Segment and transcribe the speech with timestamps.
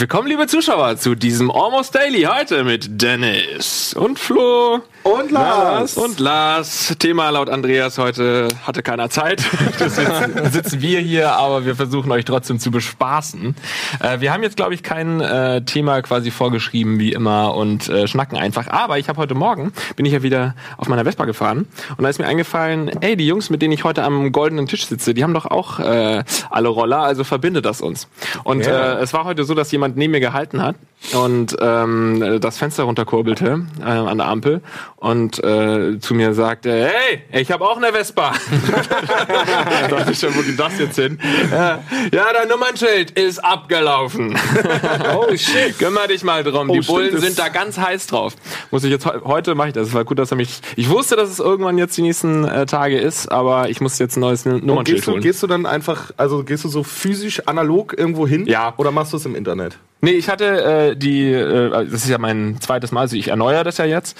[0.00, 5.98] Herzlich willkommen, liebe Zuschauer, zu diesem Almost Daily heute mit Dennis und Flo und Lars.
[5.98, 6.94] und Lars.
[6.98, 9.42] Thema laut Andreas heute hatte keiner Zeit.
[9.78, 13.54] Deswegen sitzen wir hier, aber wir versuchen euch trotzdem zu bespaßen.
[14.02, 18.08] Äh, wir haben jetzt, glaube ich, kein äh, Thema quasi vorgeschrieben wie immer und äh,
[18.08, 18.68] schnacken einfach.
[18.68, 21.66] Aber ich habe heute Morgen bin ich ja wieder auf meiner Vespa gefahren
[21.98, 24.86] und da ist mir eingefallen, ey, die Jungs, mit denen ich heute am goldenen Tisch
[24.86, 28.08] sitze, die haben doch auch äh, alle Roller, also verbindet das uns.
[28.44, 28.94] Und Ja.
[28.94, 30.76] äh, es war heute so, dass jemand neben mir gehalten hat
[31.14, 34.60] und ähm, das Fenster runterkurbelte äh, an der Ampel
[34.96, 38.32] und äh, zu mir sagte, hey, ich habe auch eine Vespa.
[39.80, 41.18] da dachte ich schon, wo geht das jetzt hin?
[41.50, 41.82] Ja,
[42.12, 44.36] ja, dein Nummernschild ist abgelaufen.
[45.16, 45.78] oh shit.
[45.78, 46.68] Kümmer dich mal drum.
[46.68, 48.34] Die stimmt, Bullen sind da ganz heiß drauf.
[48.70, 49.88] Muss ich jetzt heu- heute mache ich das.
[49.88, 50.60] Es war gut, dass er mich.
[50.76, 54.16] Ich wusste, dass es irgendwann jetzt die nächsten äh, Tage ist, aber ich muss jetzt
[54.16, 55.22] ein neues Und Nummernschild gehst du, holen.
[55.22, 58.46] gehst du dann einfach, also gehst du so physisch analog irgendwo hin?
[58.46, 58.74] Ja.
[58.76, 59.78] Oder machst du es im Internet?
[60.02, 63.64] Nee, ich hatte äh, die, äh, das ist ja mein zweites Mal, also ich erneuere
[63.64, 64.16] das ja jetzt.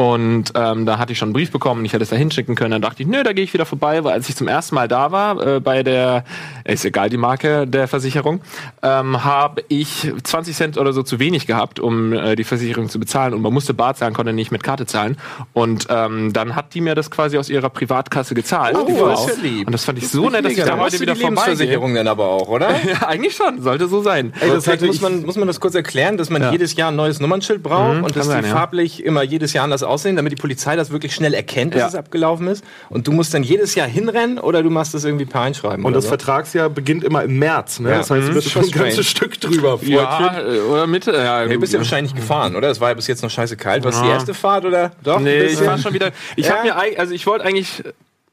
[0.00, 2.70] Und ähm, da hatte ich schon einen Brief bekommen, ich hätte es da hinschicken können.
[2.70, 4.88] Dann dachte ich, nö, da gehe ich wieder vorbei, weil als ich zum ersten Mal
[4.88, 6.24] da war, äh, bei der,
[6.64, 8.40] ist egal die Marke der Versicherung,
[8.82, 12.98] ähm, habe ich 20 Cent oder so zu wenig gehabt, um äh, die Versicherung zu
[12.98, 13.34] bezahlen.
[13.34, 15.18] Und man musste bar zahlen, konnte nicht mit Karte zahlen.
[15.52, 18.78] Und ähm, dann hat die mir das quasi aus ihrer Privatkasse gezahlt.
[18.80, 19.66] Oh, Die das war- ist ja lieb.
[19.66, 21.44] Und das fand ich so nett, dass ich Da heute wieder die vorbeigehe.
[21.44, 22.70] Lebensversicherung dann aber auch, oder?
[22.90, 24.32] Ja, eigentlich schon, sollte so sein.
[24.40, 26.52] Ey, das hätte muss man, muss man das kurz erklären, dass man Ja.
[26.52, 29.82] jedes Jahr ein neues Nummernschild braucht Mhm, und dass die farblich immer jedes Jahr anders
[29.90, 31.88] aussehen, damit die Polizei das wirklich schnell erkennt, dass Ja.
[31.88, 32.64] es abgelaufen ist.
[32.88, 35.84] Und du musst dann jedes Jahr hinrennen oder du machst das irgendwie per Einschreiben.
[35.84, 36.08] Und das so.
[36.08, 37.90] Vertragsjahr beginnt immer im März, ne?
[37.90, 37.98] Ja.
[37.98, 38.34] Das heißt, du Mhm.
[38.34, 39.78] bist schon ein ganzes Stück drüber.
[39.78, 39.92] Freundchen.
[39.94, 41.12] Ja, oder Mitte.
[41.12, 42.70] Ja, du bist ja wahrscheinlich gefahren, oder?
[42.70, 43.84] Es war ja bis jetzt noch scheiße kalt.
[43.84, 44.14] Was die Ja.
[44.14, 44.92] erste Fahrt, oder?
[45.02, 45.20] Doch?
[45.20, 46.12] Nee, ich war schon wieder.
[46.36, 46.56] Ich Ja?
[46.56, 47.82] habe mir also ich wollte eigentlich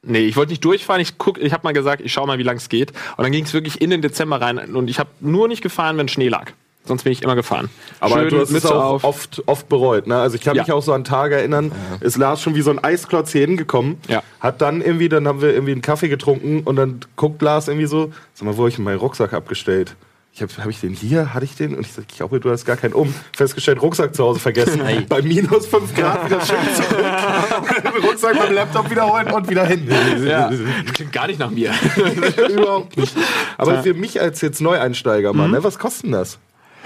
[0.00, 1.02] Nee, ich wollte nicht durchfahren.
[1.02, 2.92] Ich guck, ich habe mal gesagt, ich schau mal, wie lang es geht.
[3.16, 4.56] Und dann ging es wirklich in den Dezember rein.
[4.76, 6.52] Und ich habe nur nicht gefahren, wenn Schnee lag.
[6.88, 7.68] Sonst bin ich immer gefahren.
[8.00, 10.06] Aber Schön du hast es auch oft, oft bereut.
[10.08, 10.16] Ne?
[10.16, 10.62] Also ich kann Ja.
[10.64, 13.98] mich auch so an Tage erinnern, ist Lars schon wie so ein Eisklotz hier hingekommen,
[14.08, 14.22] Ja.
[14.40, 17.86] hat dann irgendwie, dann haben wir irgendwie einen Kaffee getrunken und dann guckt Lars irgendwie
[17.86, 19.94] so, sag mal, wo hab ich meinen Rucksack abgestellt?
[20.32, 21.34] Ich habe hab ich den hier?
[21.34, 21.74] Hatte ich den?
[21.74, 23.12] Und ich sag, ich glaube, du hast gar keinen um.
[23.36, 24.80] Festgestellt, Rucksack zu Hause vergessen.
[25.08, 27.04] Bei minus 5 Grad wieder schön zurück.
[28.04, 29.88] Rucksack beim Laptop wiederholen und wieder hin.
[30.24, 31.72] Ja, das klingt gar nicht nach mir.
[32.50, 33.16] Überhaupt nicht.
[33.56, 35.38] Aber für mich als jetzt Neueinsteiger, Mhm.
[35.38, 36.38] Mann, ne, was kostet denn das?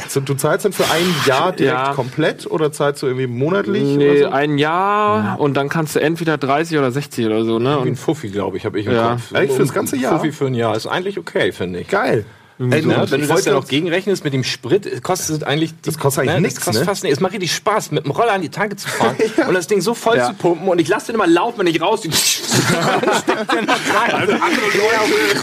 [0.09, 1.93] So, Du zahlst dann für ein Jahr direkt Ja.
[1.95, 3.83] komplett oder zahlst du irgendwie monatlich?
[3.83, 4.35] nee, oder so?
[4.35, 7.79] ein Jahr und dann kannst du entweder 30 oder 60 oder so, ne?
[7.85, 9.11] Wie ein Fuffi, glaube ich, habe ich im Ja.
[9.13, 9.33] Kopf.
[9.35, 10.17] Echt, fürs ganze Jahr?
[10.19, 10.77] Fuffi für ein Jahr.
[10.77, 11.89] Ist eigentlich okay, finde ich.
[11.89, 12.25] Geil.
[12.71, 12.95] Ey, Ne?
[12.95, 15.73] du, Wenn du ich das dann noch gegenrechnest mit dem Sprit, es kostet eigentlich.
[15.83, 16.87] Das kostet eigentlich ne, nix, Das kostet ne?
[16.87, 17.13] fast nicht.
[17.13, 19.17] Es macht richtig Spaß, mit dem Roller an die Tanke zu fahren
[19.49, 20.27] und das Ding so voll Ja.
[20.29, 20.69] zu pumpen.
[20.69, 22.05] Und ich lasse den immer laufen, wenn ich raus.
[22.05, 24.15] Und dann steckt der noch rein.
[24.15, 25.41] Also andere Leute.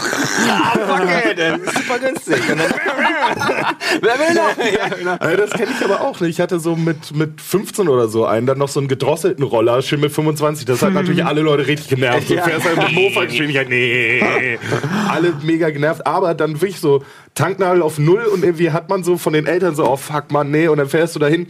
[0.52, 2.36] Ah, fuck it, das ist super günstig.
[2.50, 2.70] Und dann,
[4.00, 5.20] wer will noch?
[5.20, 6.30] Ey, das kenne ich aber auch nicht.
[6.30, 9.82] Ich hatte so mit, mit 15 oder so einen, dann noch so einen gedrosselten Roller,
[9.82, 10.64] schön mit 25.
[10.66, 12.28] Das hat natürlich alle Leute richtig genervt.
[12.30, 12.42] Du Ja.
[12.44, 13.68] fährst halt mit Mofa-Geschwindigkeit.
[13.68, 14.58] Nee.
[15.08, 16.06] Alle mega genervt.
[16.06, 17.02] Aber dann wirklich so
[17.34, 20.50] Tanknadel auf Null und irgendwie hat man so von den Eltern so, oh fuck man,
[20.50, 20.68] nee.
[20.68, 21.46] Und dann fährst du dahin.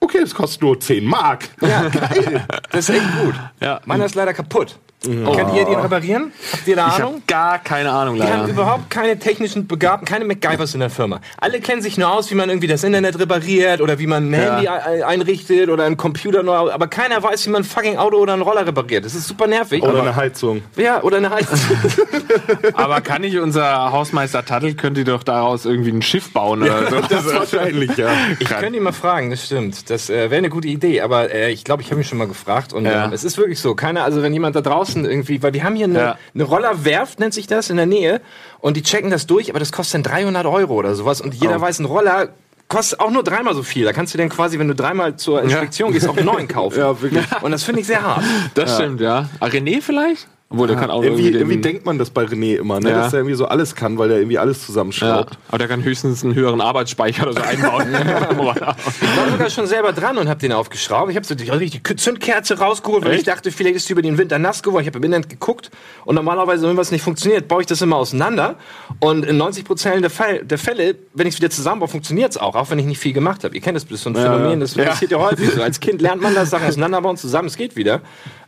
[0.00, 1.48] Okay, das kostet nur 10 Mark.
[1.60, 2.46] Ja, geil.
[2.70, 3.34] Das ist echt gut.
[3.60, 3.80] Ja.
[3.86, 4.78] Meiner ist leider kaputt.
[5.04, 6.32] Könnt ihr den reparieren?
[6.52, 7.12] Habt ihr da ich Ahnung?
[7.14, 8.52] habe gar keine Ahnung Die haben leider.
[8.52, 11.20] überhaupt keine technischen Begabten, keine MacGyvers in der Firma.
[11.38, 14.34] Alle kennen sich nur aus, wie man irgendwie das Internet repariert oder wie man ein
[14.34, 14.54] Ja.
[14.56, 18.16] Handy ein- einrichtet oder einen Computer neu, aber keiner weiß, wie man ein fucking Auto
[18.18, 19.04] oder einen Roller repariert.
[19.04, 19.82] Das ist super nervig.
[19.82, 20.62] Oder aber, eine Heizung.
[20.76, 21.58] ja, oder eine Heizung.
[22.74, 26.96] Aber kann nicht unser Hausmeister Taddel, könnte doch daraus irgendwie ein Schiff bauen oder so.
[27.08, 28.08] Das wahrscheinlich, ja.
[28.38, 29.88] Ich könnte ihn mal fragen, das stimmt.
[29.90, 32.26] Das äh, wäre eine gute Idee, aber äh, ich glaube, ich habe ihn schon mal
[32.26, 33.04] gefragt und Ja.
[33.06, 33.74] ähm, es ist wirklich so.
[33.74, 36.18] Keiner, also wenn jemand da draußen irgendwie, weil wir haben hier eine, Ja.
[36.34, 38.20] eine Rollerwerft, nennt sich das, in der Nähe
[38.60, 41.56] und die checken das durch, aber das kostet dann 300 Euro oder sowas und jeder
[41.56, 41.60] Oh.
[41.60, 42.28] weiß, ein Roller
[42.68, 43.84] kostet auch nur dreimal so viel.
[43.84, 46.78] Da kannst du dann quasi, wenn du dreimal zur Inspektion gehst, auch einen neuen kaufen.
[46.78, 47.24] Ja, wirklich.
[47.42, 48.24] Und das finde ich sehr hart.
[48.54, 49.28] Das stimmt, ja.
[49.40, 50.28] Ah, René vielleicht?
[50.50, 52.90] Obwohl, der kann auch Irgendwie, den- irgendwie denkt man das bei René immer, ne?
[52.90, 52.96] Ja.
[52.98, 55.36] dass er irgendwie so alles kann, weil er irgendwie alles ja, zusammenschraubt.
[55.48, 57.86] aber der kann höchstens einen höheren Arbeitsspeicher oder so einbauen.
[59.00, 61.10] Ich war sogar schon selber dran und habe den aufgeschraubt.
[61.10, 63.28] Ich habe so die, die Zündkerze rausgeholt, weil ich Echt?
[63.28, 64.82] dachte, vielleicht ist die über den Winter nass geworden.
[64.82, 65.70] Ich habe im Internet geguckt
[66.04, 68.56] und normalerweise, wenn was nicht funktioniert, baue ich das immer auseinander.
[69.00, 72.36] Und in 90 Prozent der, Fall, der Fälle, wenn ich es wieder zusammenbaue, funktioniert es
[72.38, 73.54] auch, auch wenn ich nicht viel gemacht habe.
[73.54, 74.84] Ihr kennt das, das ist so ein Phänomen, das Ja.
[74.84, 75.62] passiert ja häufig so.
[75.62, 78.02] Als Kind lernt man das, Sachen auseinanderbauen zusammen, es geht wieder.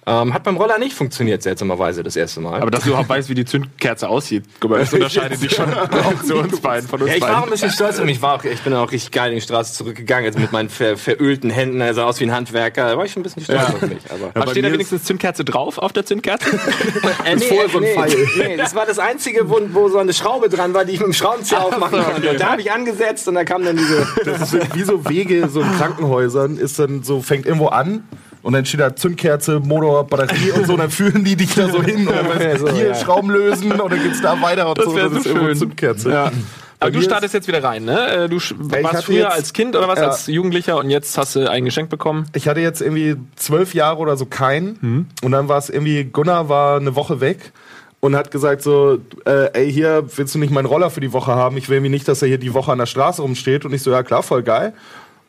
[0.09, 2.63] Ähm, hat beim Roller nicht funktioniert, seltsamerweise, das erste Mal.
[2.63, 4.45] Aber dass du überhaupt weißt, wie die Zündkerze aussieht.
[4.61, 7.31] Guck mal, das unterscheidet dich schon auch zu uns beiden, von uns ja, ich war
[7.31, 7.49] auch beiden.
[7.49, 9.75] ein bisschen stolz und ich, war auch, ich bin auch richtig geil in die Straße
[9.75, 12.89] zurückgegangen, jetzt mit meinen ver, verölten Händen, er sah aus wie ein Handwerker.
[12.89, 13.99] Da war ich schon ein bisschen stolz auf mich.
[14.09, 16.51] Aber, Aber steht da wenigstens Zündkerze drauf auf der Zündkerze?
[17.25, 18.29] äh, nee, vorher so ein nee, Pfeil.
[18.39, 21.09] nee, das war das Einzige, wo, wo so eine Schraube dran war, die ich mit
[21.09, 22.31] dem Schraubenzieher aufmachen konnte.
[22.31, 24.07] Und da habe ich angesetzt und da kam dann diese...
[24.25, 28.05] Das ist wie so Wege so in Krankenhäusern, ist dann so, fängt irgendwo an
[28.47, 31.69] und dann steht da Zündkerze, Motor, Batterie und so, und dann führen die dich da
[31.69, 32.95] so hin und dann weißt, du, so, hier ja.
[32.95, 34.97] Schrauben lösen und dann geht's da weiter und Das so.
[34.97, 35.57] Das so ist irgendwo schön.
[35.57, 36.11] Zündkerze.
[36.11, 36.33] Ja.
[36.79, 38.07] Aber du startest jetzt wieder rein, ne?
[38.25, 40.09] Äh, Du warst früher jetzt- als Kind oder was, Ja.
[40.09, 42.27] als Jugendlicher und jetzt hast du ein Geschenk bekommen.
[42.35, 45.09] Ich hatte jetzt irgendwie zwölf Jahre oder so keinen.
[45.23, 47.53] Und dann war es irgendwie, Gunnar war eine Woche weg
[48.01, 51.35] und hat gesagt so, äh, ey, hier willst du nicht meinen Roller für die Woche
[51.35, 51.57] haben?
[51.57, 53.65] Ich will irgendwie nicht, dass er hier die Woche an der Straße rumsteht.
[53.65, 54.75] Und ich so, ja klar, voll geil.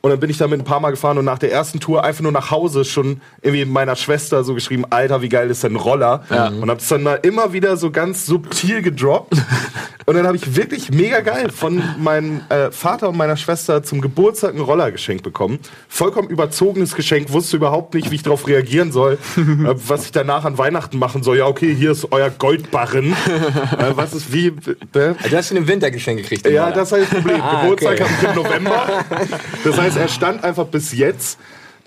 [0.01, 2.21] Und dann bin ich damit ein paar Mal gefahren und nach der ersten Tour einfach
[2.21, 5.77] nur nach Hause schon irgendwie meiner Schwester so geschrieben, Alter, wie geil ist denn ein
[5.77, 6.23] Roller?
[6.61, 9.33] Und hab's dann da immer wieder so ganz subtil gedroppt.
[10.05, 13.99] und dann habe ich wirklich mega geil von meinem äh, Vater und meiner Schwester zum
[14.01, 15.59] Geburtstag einen Roller geschenkt bekommen.
[15.89, 20.45] Vollkommen überzogenes Geschenk, wusste überhaupt nicht, wie ich darauf reagieren soll, äh, was ich danach
[20.45, 21.39] an Weihnachten machen soll.
[21.39, 23.11] Ja, okay, hier ist euer Goldbarren.
[23.77, 24.47] äh, was ist wie...
[24.47, 26.47] Äh, Du hast ihn im Winter geschenkt gekriegt.
[26.47, 26.75] ja, Roller.
[26.75, 27.41] das ist halt das Problem.
[27.41, 28.03] Ah, Geburtstag okay.
[28.03, 28.87] habe ich im November.
[29.63, 31.39] Das heißt, er stand einfach bis jetzt.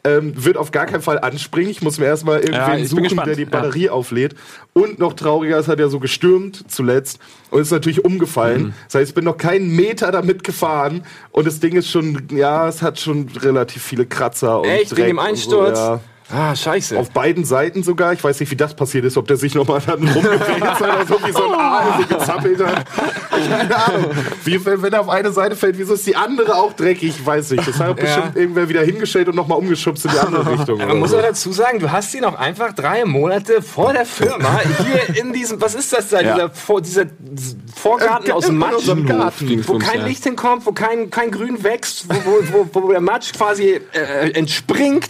[0.02, 1.70] Ähm, wird auf gar keinen Fall anspringen.
[1.70, 3.49] Ich muss mir erstmal Ja, irgendwen bin suchen, der die Ja.
[3.50, 4.35] Batterie auflädt.
[4.73, 7.19] Und noch trauriger, es hat ja so gestürmt zuletzt
[7.50, 8.62] und ist natürlich umgefallen.
[8.62, 8.75] Mhm.
[8.87, 11.02] Das heißt, ich bin noch keinen Meter damit gefahren
[11.32, 14.93] und das Ding ist schon, ja, es hat schon relativ viele Kratzer und Echt?
[14.93, 15.79] Dreck Wegen dem und Einsturz?
[15.79, 16.00] So, ja.
[16.32, 16.99] Ah, scheiße.
[16.99, 18.12] Auf beiden Seiten sogar.
[18.12, 21.06] Ich weiß nicht, wie das passiert ist, ob der sich nochmal dann rumgewälzt hat oder
[21.06, 22.85] so, wie so ein Aal so gezappelt hat.
[23.31, 24.11] Keine Ahnung.
[24.44, 27.25] Wie, wenn, wenn er auf eine Seite fällt, wieso ist die andere auch dreckig?
[27.27, 27.61] Weiß ich.
[27.65, 30.79] Das hat bestimmt irgendwer wieder hingestellt und nochmal umgeschubst in die andere Richtung.
[30.79, 31.19] Man muss so.
[31.19, 35.32] auch dazu sagen, du hast ihn auch einfach drei Monate vor der Firma hier in
[35.32, 36.35] diesem, was ist das da, Ja.
[36.35, 37.05] dieser, Vor- dieser
[37.75, 39.65] Vorgarten aus in Matsch, Garten.
[39.67, 40.06] wo kein ja.
[40.06, 42.15] Licht hinkommt, wo kein, kein Grün wächst, wo,
[42.53, 45.09] wo, wo, wo der Matsch quasi äh, entspringt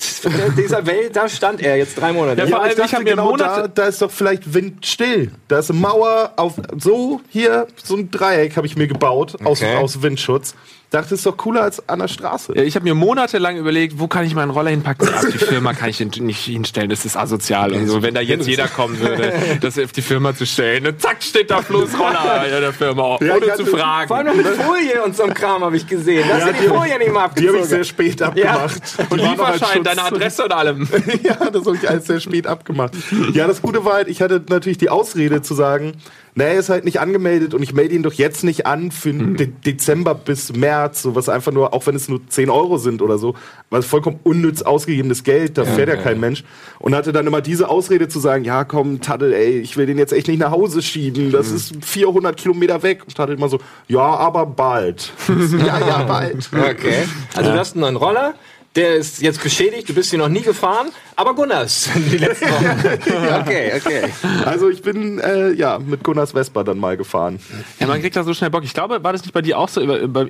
[0.56, 2.40] dieser Welt, da stand er jetzt drei Monate.
[2.42, 5.30] Ja, vor allem, ich dachte, ich genau Monate- da, da ist doch vielleicht windstill.
[5.48, 9.60] Da ist eine Mauer auf so hier so ein Dreieck habe ich mir gebaut aus,
[9.62, 9.76] Okay.
[9.76, 10.54] aus Windschutz.
[10.90, 12.52] Dachte, ist doch cooler als an der Straße.
[12.56, 15.08] Ja, Ich habe mir monatelang überlegt, wo kann ich meinen Roller hinpacken?
[15.14, 18.02] Auf die Firma kann ich den nicht hinstellen, das ist asozial und so.
[18.02, 21.48] Wenn da jetzt jeder kommen würde, das auf die Firma zu stellen, und zack steht
[21.52, 24.26] da Floßroller in der Firma, Ja, ohne ich zu hatte- Vor allem fragen.
[24.26, 26.25] noch mit Folie und so einem Kram habe ich gesehen.
[26.28, 27.64] Da Ja, sind die die- Folie nicht mal Die habe ich abgezogen.
[27.69, 28.82] sehr spät abgemacht.
[29.10, 30.88] Und noch als Lieferschein, deine Adresse und allem.
[31.22, 32.94] ja, das habe ich alles sehr spät abgemacht.
[33.32, 35.93] Ja, das Gute war halt, ich hatte natürlich die Ausrede zu sagen,
[36.35, 39.12] na, er ist halt nicht angemeldet und ich melde ihn doch jetzt nicht an für
[39.12, 43.03] De Dezember bis März, so was einfach nur, auch wenn es nur 10 Euro sind
[43.03, 43.35] oder so,
[43.69, 46.44] was vollkommen unnütz ausgegebenes Geld, da fährt ja kein Mensch.
[46.79, 49.99] Und hatte dann immer diese Ausrede zu sagen, ja komm, Taddel, ey, ich will den
[49.99, 53.03] jetzt echt nicht nach Hause schieben, das ist 400 Kilometer weg.
[53.06, 55.12] Und Taddel immer so, ja, aber bald.
[55.59, 56.49] ja, ja, bald.
[56.53, 57.05] Okay.
[57.35, 58.35] Also du hast einen neuen Roller.
[58.76, 63.40] Der ist jetzt beschädigt, du bist ihn noch nie gefahren, aber Gunnars die letzten Wochen.
[63.40, 64.02] Okay, okay.
[64.44, 67.40] Also ich bin äh, ja mit Gunnars Vespa dann mal gefahren.
[67.81, 68.62] Ja, man kriegt da so schnell Bock.
[68.62, 69.81] Ich glaube, war das nicht bei dir auch so?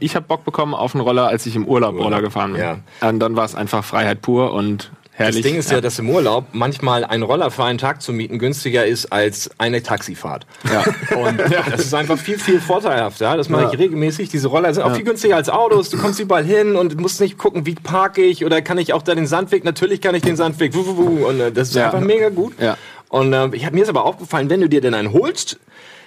[0.00, 2.62] Ich habe Bock bekommen auf einen Roller, als ich im Urlaub Roller gefahren bin.
[2.62, 2.78] Ja.
[3.06, 4.90] Und dann war es einfach Freiheit pur und
[5.20, 5.42] Das herrlich.
[5.42, 8.86] Ding ist ja, dass im Urlaub manchmal ein Roller für einen Tag zu mieten günstiger
[8.86, 10.46] ist als eine Taxifahrt.
[10.72, 10.80] Ja.
[11.16, 11.38] Und
[11.72, 13.36] das ist einfach viel, viel vorteilhafter.
[13.36, 14.30] Das mache ich regelmäßig.
[14.30, 15.90] Diese Roller sind auch viel günstiger als Autos.
[15.90, 19.02] Du kommst überall hin und musst nicht gucken, wie parke ich oder kann ich auch
[19.02, 19.64] da den Sandweg.
[19.64, 20.74] Natürlich kann ich den Sandweg.
[20.74, 21.86] Und äh, das ist Ja.
[21.86, 22.54] einfach mega gut.
[22.58, 22.76] Ja.
[23.10, 25.58] Und äh, ich hab, mir ist aber aufgefallen, wenn du dir denn einen holst,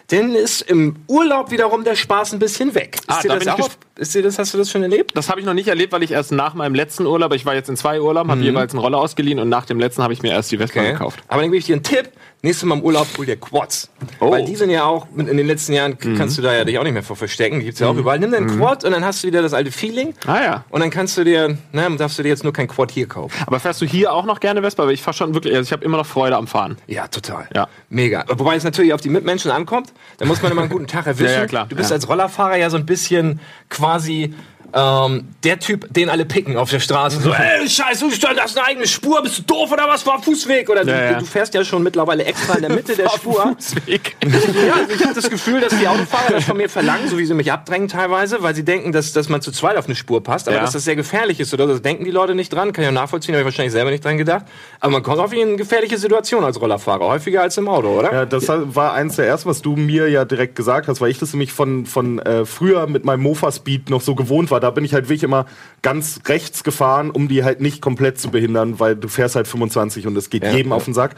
[0.08, 2.96] dann ist im Urlaub wiederum der Spaß ein bisschen weg.
[2.98, 5.12] Ist Ah, dir da das auch, ist dir das, hast du das schon erlebt?
[5.16, 7.54] Das habe ich noch nicht erlebt, weil ich erst nach meinem letzten Urlaub, ich war
[7.56, 10.22] jetzt in zwei Urlauben, habe jeweils einen Roller ausgeliehen und nach dem letzten habe ich
[10.22, 11.20] mir erst die Vespa gekauft.
[11.28, 12.10] Aber dann gebe ich dir einen Tipp.
[12.46, 13.90] Nächstes Mal im Urlaub hol dir Quads.
[14.20, 14.30] Oh.
[14.32, 16.84] Weil die sind ja auch, in den letzten Jahren kannst du da ja dich auch
[16.84, 17.60] nicht mehr vor verstecken.
[17.60, 18.20] Die gibt's ja auch überall.
[18.20, 20.14] Nimm dir einen Quad und dann hast du wieder das alte Feeling.
[20.28, 20.66] Ah ja.
[20.70, 23.34] Und dann kannst du dir, na, darfst du dir jetzt nur kein Quad hier kaufen.
[23.48, 24.86] Aber fährst du hier auch noch gerne Vespa?
[24.86, 26.76] Weil ich fahre schon wirklich, also ich habe immer noch Freude am Fahren.
[26.86, 27.48] Ja, total.
[27.56, 27.70] Ja.
[27.88, 28.26] Mega.
[28.28, 29.94] Wobei es natürlich auf die Mitmenschen ankommt.
[30.18, 31.24] Da muss man immer einen guten Tag erwischen.
[31.34, 31.66] Ja, ja, klar.
[31.70, 31.96] Du bist Ja.
[31.96, 34.34] als Rollerfahrer ja so ein bisschen quasi
[34.74, 37.20] ähm, der Typ, den alle picken auf der Straße.
[37.22, 40.06] So, ey, scheiße, du hast eine eigene Spur, bist du doof oder was?
[40.06, 40.70] War Fußweg?
[40.70, 41.20] Oder du, Ja, ja.
[41.20, 43.56] du fährst ja schon mittlerweile extra in der Mitte der Spur.
[43.58, 44.16] Fußweg.
[44.24, 47.26] Ja, also ich habe das Gefühl, dass die Autofahrer das von mir verlangen, so wie
[47.26, 50.24] sie mich abdrängen teilweise, weil sie denken, dass, dass man zu zweit auf eine Spur
[50.24, 50.64] passt, aber Ja.
[50.64, 51.68] dass das sehr gefährlich ist, oder?
[51.68, 54.04] Das denken die Leute nicht dran, kann ich auch nachvollziehen, habe ich wahrscheinlich selber nicht
[54.04, 54.46] dran gedacht.
[54.80, 58.14] Aber man kommt auf eine gefährliche Situation als Rollerfahrer, häufiger als im Auto, oder?
[58.14, 61.20] Ja, das war eins der ersten, was du mir ja direkt gesagt hast, weil ich
[61.20, 64.84] das nämlich von, von äh, früher mit meinem Mofa-Speed noch so gewohnt war, da bin
[64.86, 65.46] ich halt wirklich immer
[65.82, 70.08] ganz rechts gefahren, um die halt nicht komplett zu behindern, weil du fährst halt 25
[70.08, 70.78] und es geht Ja, jedem ja.
[70.78, 71.16] auf den Sack.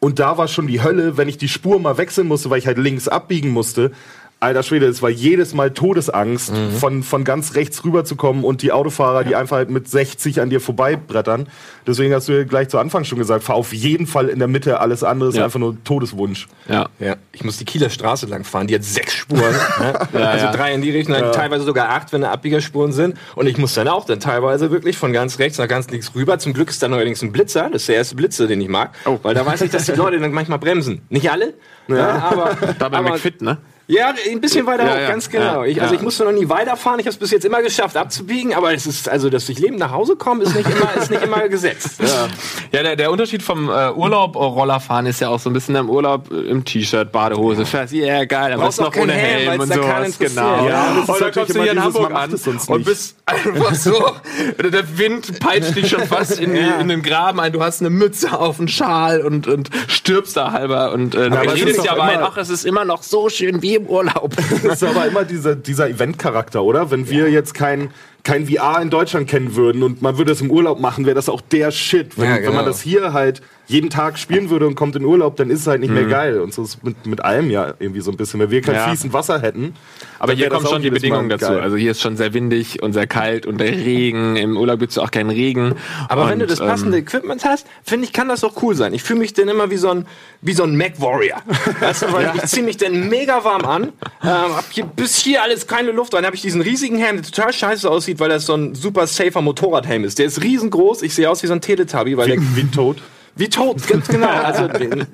[0.00, 2.66] Und da war schon die Hölle, wenn ich die Spur mal wechseln musste, weil ich
[2.66, 3.90] halt links abbiegen musste.
[4.40, 6.70] Alter Schwede, es war jedes Mal Todesangst, Mhm.
[6.72, 10.60] von, von ganz rechts rüberzukommen und die Autofahrer, die einfach halt mit 60 an dir
[10.60, 11.48] vorbeibrettern.
[11.86, 14.48] Deswegen hast du ja gleich zu Anfang schon gesagt, fahr auf jeden Fall in der
[14.48, 15.44] Mitte, alles andere ist Ja.
[15.44, 16.46] einfach nur Todeswunsch.
[16.68, 16.88] Ja.
[16.98, 19.40] Ja, ich muss die Kieler Straße lang fahren, die hat sechs Spuren.
[19.80, 19.98] ne?
[20.28, 20.52] also ja.
[20.52, 23.16] drei in die Richtung, teilweise sogar acht, wenn da Abbiegerspuren sind.
[23.36, 26.38] Und ich muss dann auch dann teilweise wirklich von ganz rechts nach ganz links rüber.
[26.38, 27.70] Zum Glück ist da neuerdings ein Blitzer.
[27.72, 28.90] Das ist der erste Blitzer, den ich mag.
[29.22, 31.00] Weil da weiß ich, dass die Leute dann manchmal bremsen.
[31.08, 31.54] Nicht alle,
[31.88, 32.18] ja.
[32.30, 33.56] aber, Da bei aber McFit, ne?
[33.86, 35.08] Ja, ein bisschen weiter Ja, hoch, ja.
[35.08, 35.62] ganz genau.
[35.62, 36.00] Ja, Ich, also ja.
[36.00, 37.00] ich musste noch nie weiterfahren.
[37.00, 38.54] Ich habe es bis jetzt immer geschafft, abzubiegen.
[38.54, 41.22] Aber es ist also, dass ich lebend nach Hause komme, ist nicht immer, ist nicht
[41.22, 42.00] immer gesetzt.
[42.00, 42.28] Ja.
[42.72, 45.76] Ja, der, der Unterschied vom äh, Urlaub, äh, Rollerfahren ist ja auch so ein bisschen
[45.76, 49.50] im Urlaub äh, im T-Shirt, Badehose, fährst, yeah, geil, aber ist auch noch ohne Helm,
[49.50, 50.66] Helm und sowas, genau.
[50.68, 52.34] Ja, und dann kommst du hier in Hamburg an
[52.68, 54.10] und bist einfach so,
[54.58, 56.78] der Wind peitscht dich schon fast in, die, Ja.
[56.80, 60.52] in den Graben ein, du hast eine Mütze auf, einen Schal und, und stirbst da
[60.52, 62.84] halber und äh, aber dann es redest ist ja doch aber ach, es ist immer
[62.84, 64.34] noch so schön wie im Urlaub.
[64.62, 66.90] Das ist aber immer dieser, dieser Event-Charakter, oder?
[66.90, 67.90] Wenn wir jetzt kein,
[68.22, 71.28] kein VR in Deutschland kennen würden und man würde es im Urlaub machen, wäre das
[71.28, 72.16] auch der Shit.
[72.18, 72.54] Wenn, Ja, wenn genau.
[72.54, 75.66] man das hier halt jeden Tag spielen würde und kommt in Urlaub, dann ist es
[75.66, 75.94] halt nicht Mhm.
[75.96, 76.40] mehr geil.
[76.40, 78.38] Und so ist es mit, mit allem ja irgendwie so ein bisschen.
[78.40, 78.88] Wenn wir kein Ja.
[78.88, 79.74] fließend Wasser hätten.
[80.18, 81.46] Aber dann hier kommen schon die Bedingungen dazu.
[81.46, 81.60] geil.
[81.60, 84.36] Also hier ist schon sehr windig und sehr kalt und der Regen.
[84.36, 85.74] Im Urlaub gibt's auch keinen Regen.
[86.08, 88.92] Aber wenn und, du das passende Equipment hast, finde ich, kann das auch cool sein.
[88.94, 90.06] Ich fühle mich dann immer wie so ein,
[90.42, 91.38] wie so ein Mac Warrior.
[91.80, 95.42] Weißt du, weil ich ziehe mich dann mega warm an, ähm, hab hier, bis hier
[95.42, 98.44] alles keine Luft rein, habe ich diesen riesigen Helm, der total scheiße aussieht, weil das
[98.46, 100.18] so ein super safer Motorradhelm ist.
[100.18, 102.72] Der ist riesengroß, ich sehe aus wie so ein Teletubby, weil der wie, wie ein
[102.72, 102.98] Tod.
[103.36, 104.28] Wie tot, ganz genau.
[104.28, 104.68] Also,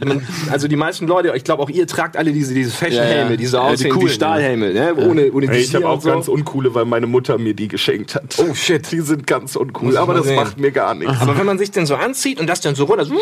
[0.05, 3.31] man, also die meisten Leute, ich glaube auch ihr tragt alle diese, diese Fashion-Helme, Ja,
[3.31, 3.37] ja.
[3.37, 4.95] die Ja, die aussehen Stahlhelme, ne?
[4.95, 6.11] ohne, ohne Ey, ich habe auch so.
[6.11, 8.37] ganz uncoole, weil meine Mutter mir die geschenkt hat.
[8.39, 8.91] Oh, shit.
[8.93, 10.37] Die sind ganz uncool, aber das sehen.
[10.37, 11.15] macht mir gar nichts.
[11.21, 13.15] Aber wenn man sich denn so anzieht und das dann so runter, so,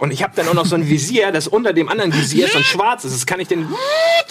[0.00, 2.64] und ich habe dann auch noch so ein Visier, das unter dem anderen Visier schon
[2.64, 3.68] schwarz ist, das kann ich dann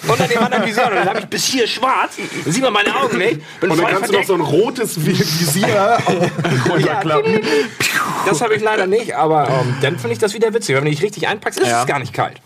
[0.08, 2.96] unter dem anderen Visier und dann habe ich bis hier schwarz, dann sieht man meine
[3.00, 3.40] Augen nicht.
[3.62, 4.28] Und dann kannst du noch verdeckt.
[4.28, 5.98] so ein rotes Vi- Visier
[6.70, 7.40] runterklappen.
[8.30, 10.76] Das habe ich leider nicht, aber ähm, dann finde ich das wieder witzig.
[10.76, 11.82] Wenn du dich richtig einpackst, ist Ja.
[11.82, 12.40] es gar nicht kalt.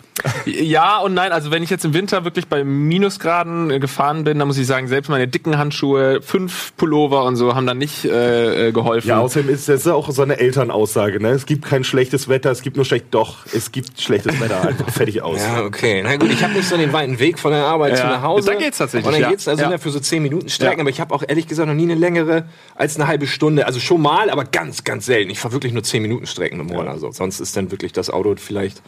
[0.45, 4.39] Ja und nein, also wenn ich jetzt im Winter wirklich bei Minusgraden äh, gefahren bin,
[4.39, 8.05] dann muss ich sagen, selbst meine dicken Handschuhe, fünf Pullover und so haben dann nicht
[8.05, 9.07] äh, äh, geholfen.
[9.07, 11.21] Ja, außerdem ist das auch so eine Elternaussage.
[11.21, 11.29] Ne?
[11.29, 13.07] Es gibt kein schlechtes Wetter, es gibt nur schlecht.
[13.11, 14.61] Doch, es gibt schlechtes Wetter.
[14.67, 15.39] Einfach fertig aus.
[15.41, 16.01] Ja, okay.
[16.03, 17.97] Na gut, ich habe nicht so den weiten Weg von der Arbeit Ja.
[17.97, 18.51] zu nach Hause.
[18.51, 19.29] Da geht's tatsächlich, Und dann ja.
[19.29, 19.77] geht's also Ja.
[19.77, 20.77] für so 10 Minuten Strecken.
[20.77, 20.81] Ja.
[20.81, 23.65] Aber ich habe auch ehrlich gesagt noch nie eine längere als eine halbe Stunde.
[23.65, 25.29] Also schon mal, aber ganz, ganz selten.
[25.31, 26.87] Ich fahre wirklich nur 10 Minuten Strecken im Monat.
[26.87, 28.81] Also sonst ist dann wirklich das Auto vielleicht.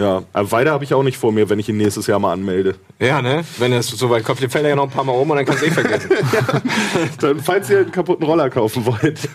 [0.00, 2.32] Ja, aber weiter habe ich auch nicht vor mir, wenn ich ihn nächstes Jahr mal
[2.32, 2.76] anmelde.
[2.98, 3.44] Ja, ne?
[3.58, 5.44] Wenn es so weit kommt, fällt er ja noch ein paar Mal um und dann
[5.44, 6.10] kannst du eh vergessen.
[7.20, 9.28] Dann, falls ihr einen kaputten Roller kaufen wollt.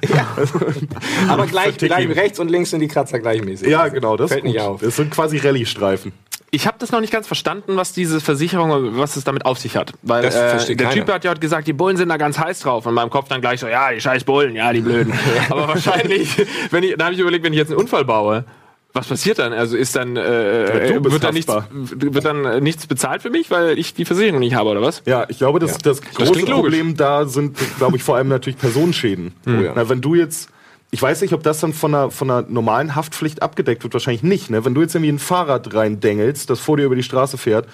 [1.27, 3.67] aber gleich, gleich rechts und links sind die Kratzer gleichmäßig.
[3.67, 4.67] Ja, genau, das Fällt ist nicht gut.
[4.67, 4.81] auf.
[4.81, 6.13] Das sind quasi Rallye-Streifen.
[6.49, 9.75] Ich habe das noch nicht ganz verstanden, was diese Versicherung, was es damit auf sich
[9.75, 9.93] hat.
[10.01, 10.35] Weil Das
[10.69, 10.89] äh, der.
[10.89, 12.85] Typ hat ja heute gesagt, die Bullen sind da ganz heiß drauf.
[12.85, 15.13] Und in meinem Kopf dann gleich so, ja, die scheiß Bullen, ja, die Blöden.
[15.49, 16.29] Aber wahrscheinlich,
[16.71, 18.45] wenn ich, da habe ich überlegt, wenn ich jetzt einen Unfall baue,
[18.95, 19.51] was passiert dann?
[19.51, 23.51] Also ist dann, äh, bist wird, dann nichts, wird dann äh, nichts bezahlt für mich,
[23.51, 25.03] weil ich die Versicherung nicht habe, oder was?
[25.05, 26.49] Ja, ich glaube, das, das große logisch.
[26.49, 29.33] Problem da sind, glaube ich, vor allem natürlich Personenschäden.
[29.45, 29.73] ja.
[29.75, 30.49] Na, wenn du jetzt,
[30.91, 34.23] ich weiß nicht, ob das dann von einer, von einer normalen Haftpflicht abgedeckt wird, wahrscheinlich
[34.23, 34.49] nicht.
[34.49, 34.63] Ne?
[34.63, 37.67] Wenn du jetzt irgendwie ein Fahrrad reindengelst, das vor dir über die Straße fährt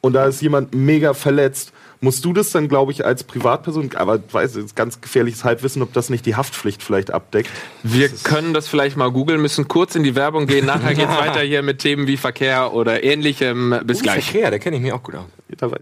[0.00, 4.16] und da ist jemand mega verletzt, musst du das dann, glaube ich, als Privatperson, aber
[4.16, 7.50] ich weiß, das ist ganz gefährliches Halbwissen, ob das nicht die Haftpflicht vielleicht abdeckt.
[7.82, 10.66] Wir können das vielleicht mal googeln, müssen kurz in die Werbung gehen.
[10.66, 13.80] Nachher geht's weiter hier mit Themen wie Verkehr oder ähnlichem.
[13.84, 14.24] Bis gleich.
[14.24, 15.26] Verkehr, der kenne ich mir auch gut aus.
[15.60, 15.80] Weiß.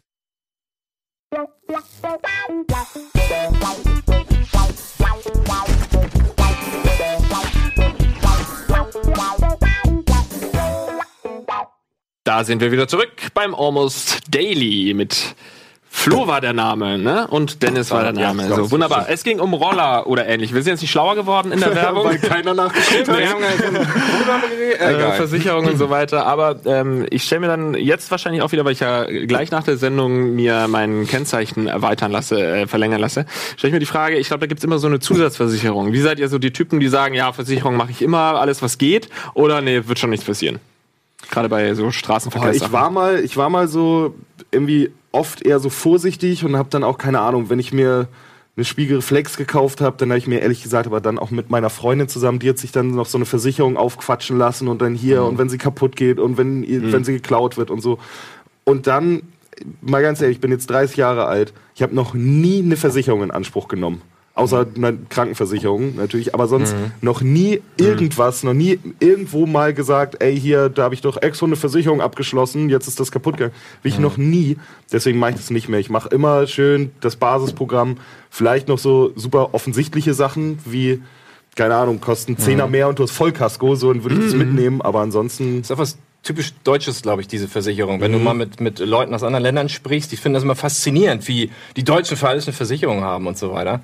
[12.24, 15.36] Da sind wir wieder zurück beim Almost Daily mit
[15.98, 17.26] Flo war der Name, ne?
[17.26, 18.46] Und Dennis war der Name.
[18.46, 19.06] ja, so, wunderbar.
[19.08, 20.54] Es ging um Roller oder ähnlich.
[20.54, 22.04] Wir sind jetzt nicht schlauer geworden in der Werbung.
[22.04, 23.22] Weil keiner nachgeschrieben hat.
[24.78, 25.12] äh.
[25.12, 26.26] Versicherung und so weiter.
[26.26, 29.64] Aber ähm, ich stelle mir dann jetzt wahrscheinlich auch wieder, weil ich ja gleich nach
[29.64, 33.24] der Sendung mir mein Kennzeichen erweitern lasse, äh, verlängern lasse,
[33.56, 35.92] stelle ich mir die Frage, ich glaube, da gibt's immer so eine Zusatzversicherung.
[35.92, 38.76] Wie seid ihr so die Typen, die sagen, ja, Versicherung mache ich immer, alles was
[38.78, 40.60] geht, oder nee, wird schon nichts passieren?
[41.30, 42.56] Gerade bei so Boah, Straßenverkehrs.
[42.56, 44.14] ich war mal, ich war mal so
[44.52, 48.08] irgendwie oft eher so vorsichtig und habe dann auch keine Ahnung, wenn ich mir
[48.56, 51.68] eine Spiegelreflex gekauft habe, dann habe ich mir ehrlich gesagt, aber dann auch mit meiner
[51.68, 55.22] Freundin zusammen, die hat sich dann noch so eine Versicherung aufquatschen lassen und dann hier
[55.24, 57.98] und wenn sie kaputt geht und wenn ihr- wenn sie geklaut wird und so.
[58.64, 59.22] Und dann
[59.82, 63.22] mal ganz ehrlich, ich bin jetzt 30 Jahre alt, ich habe noch nie eine Versicherung
[63.22, 64.00] in Anspruch genommen.
[64.36, 66.92] Außer eine Krankenversicherung natürlich, aber sonst mhm.
[67.00, 71.46] noch nie irgendwas, noch nie irgendwo mal gesagt, ey, hier, da habe ich doch extra
[71.46, 73.54] eine Versicherung abgeschlossen, jetzt ist das kaputt gegangen.
[73.82, 74.04] Will ich mhm.
[74.04, 74.58] noch nie.
[74.92, 75.80] Deswegen mache ich das nicht mehr.
[75.80, 77.96] Ich mache immer schön das Basisprogramm,
[78.28, 81.02] vielleicht noch so super offensichtliche Sachen wie
[81.54, 82.72] keine Ahnung, kosten Zehner mhm.
[82.72, 84.40] mehr und du hast Vollkasko, so dann würde ich das mhm.
[84.40, 85.62] mitnehmen, aber ansonsten.
[85.62, 88.00] Das ist was typisch Deutsches, glaube ich, diese Versicherung.
[88.00, 88.16] Wenn mhm.
[88.16, 91.50] du mal mit, mit Leuten aus anderen Ländern sprichst, die finden das immer faszinierend, wie
[91.76, 93.80] die Deutschen für alles eine Versicherung haben und so weiter.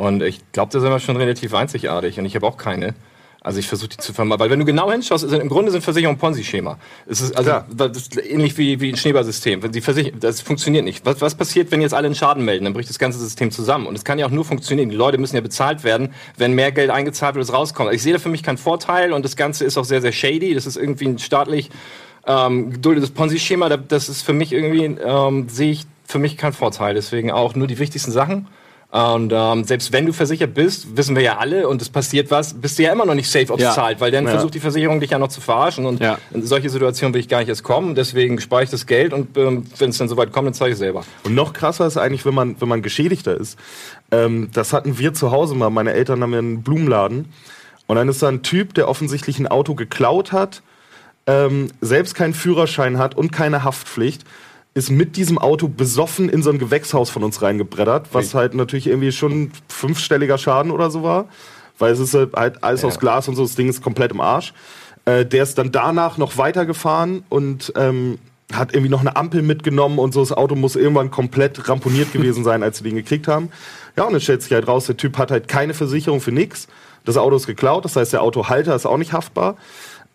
[0.00, 2.94] Und ich glaube, da sind wir schon relativ einzigartig und ich habe auch keine.
[3.42, 4.40] Also ich versuche die zu vermeiden.
[4.40, 6.78] Weil wenn du genau hinschaust, ist, im Grunde sind Versicherungen Ponzi-Schema.
[7.06, 9.60] Es ist also das ist ähnlich wie, wie ein Schneeballsystem.
[9.70, 11.04] Die das funktioniert nicht.
[11.04, 12.64] Was, was passiert, wenn jetzt alle einen Schaden melden?
[12.64, 13.86] Dann bricht das ganze System zusammen.
[13.86, 14.88] Und es kann ja auch nur funktionieren.
[14.88, 17.88] Die Leute müssen ja bezahlt werden, wenn mehr Geld eingezahlt wird, es rauskommt.
[17.88, 20.12] Also ich sehe da für mich keinen Vorteil und das Ganze ist auch sehr, sehr
[20.12, 20.54] shady.
[20.54, 21.70] Das ist irgendwie ein staatlich
[22.26, 23.68] ähm, geduldetes Ponzi-Schema.
[23.68, 26.94] Das ist für mich irgendwie, ähm, sehe ich für mich keinen Vorteil.
[26.94, 28.48] Deswegen auch nur die wichtigsten Sachen
[28.90, 32.54] und ähm, selbst wenn du versichert bist, wissen wir ja alle, und es passiert was,
[32.54, 33.72] bist du ja immer noch nicht safe, ob es ja.
[33.72, 34.32] zahlt, weil dann ja.
[34.32, 35.86] versucht die Versicherung dich ja noch zu verarschen.
[35.86, 36.18] Und ja.
[36.32, 37.94] in solche Situationen will ich gar nicht erst kommen.
[37.94, 40.76] Deswegen spare ich das Geld und ähm, wenn es dann soweit kommt, dann zahle ich
[40.76, 41.04] selber.
[41.22, 43.56] Und noch krasser ist eigentlich, wenn man, wenn man Geschädigter ist.
[44.10, 45.70] Ähm, das hatten wir zu Hause mal.
[45.70, 47.32] Meine Eltern haben ja einen Blumenladen.
[47.86, 50.62] Und dann ist da ein Typ, der offensichtlich ein Auto geklaut hat,
[51.28, 54.24] ähm, selbst keinen Führerschein hat und keine Haftpflicht
[54.74, 58.86] ist mit diesem Auto besoffen in so ein Gewächshaus von uns reingebreddert, was halt natürlich
[58.86, 61.26] irgendwie schon fünfstelliger Schaden oder so war.
[61.78, 62.88] Weil es ist halt alles ja.
[62.88, 64.52] aus Glas und so, das Ding ist komplett im Arsch.
[65.06, 68.18] Äh, der ist dann danach noch weitergefahren und ähm,
[68.52, 70.20] hat irgendwie noch eine Ampel mitgenommen und so.
[70.20, 73.50] Das Auto muss irgendwann komplett ramponiert gewesen sein, als sie den gekriegt haben.
[73.96, 76.68] Ja, und dann stellt sich halt raus, der Typ hat halt keine Versicherung für nix.
[77.04, 79.56] Das Auto ist geklaut, das heißt, der Autohalter ist auch nicht haftbar.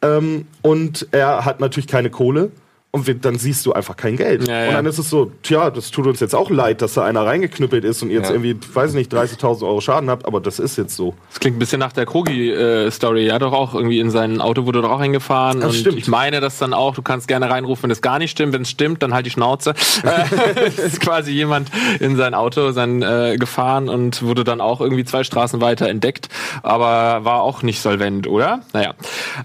[0.01, 2.51] Ähm, und er hat natürlich keine Kohle
[2.95, 4.47] und dann siehst du einfach kein Geld.
[4.47, 4.67] Ja, ja.
[4.69, 7.25] Und dann ist es so, tja, das tut uns jetzt auch leid, dass da einer
[7.25, 8.35] reingeknüppelt ist und jetzt ja.
[8.35, 11.13] irgendwie, weiß nicht, 30.000 Euro Schaden habt, aber das ist jetzt so.
[11.29, 13.25] Das klingt ein bisschen nach der Krogi-Story.
[13.25, 15.59] Äh, ja, doch auch irgendwie in sein Auto wurde doch auch hingefahren.
[15.59, 15.97] Das und stimmt.
[15.97, 18.53] ich meine das dann auch, du kannst gerne reinrufen, wenn es gar nicht stimmt.
[18.53, 19.73] Wenn es stimmt, dann halt die Schnauze.
[20.77, 25.23] ist quasi jemand in sein Auto sein, äh, gefahren und wurde dann auch irgendwie zwei
[25.23, 26.29] Straßen weiter entdeckt,
[26.63, 28.61] aber war auch nicht solvent, oder?
[28.73, 28.93] Naja.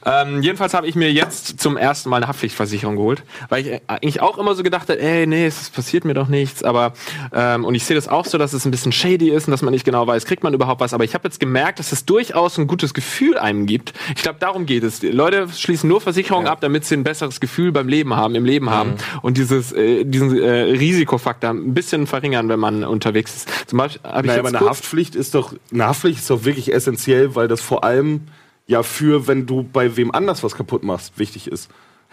[0.04, 4.20] Ähm, jedenfalls habe ich mir jetzt zum ersten Mal eine Haftpflichtversicherung geholt weil ich eigentlich
[4.20, 6.92] auch immer so gedacht habe, ey, nee, es passiert mir doch nichts, aber
[7.32, 9.62] ähm, und ich sehe das auch so, dass es ein bisschen shady ist und dass
[9.62, 12.04] man nicht genau weiß, kriegt man überhaupt was, aber ich habe jetzt gemerkt, dass es
[12.04, 13.92] durchaus ein gutes Gefühl einem gibt.
[14.16, 15.00] Ich glaube, darum geht es.
[15.00, 16.52] Die Leute schließen nur Versicherungen ja.
[16.52, 18.70] ab, damit sie ein besseres Gefühl beim Leben haben, im Leben mhm.
[18.70, 23.68] haben und dieses äh, diesen äh, Risikofaktor ein bisschen verringern, wenn man unterwegs ist.
[23.68, 26.72] Zum Beispiel habe ich naja, aber eine Haftpflicht ist doch eine Haftpflicht ist doch wirklich
[26.72, 28.22] essentiell, weil das vor allem
[28.66, 31.70] ja für, wenn du bei wem anders was kaputt machst, wichtig ist.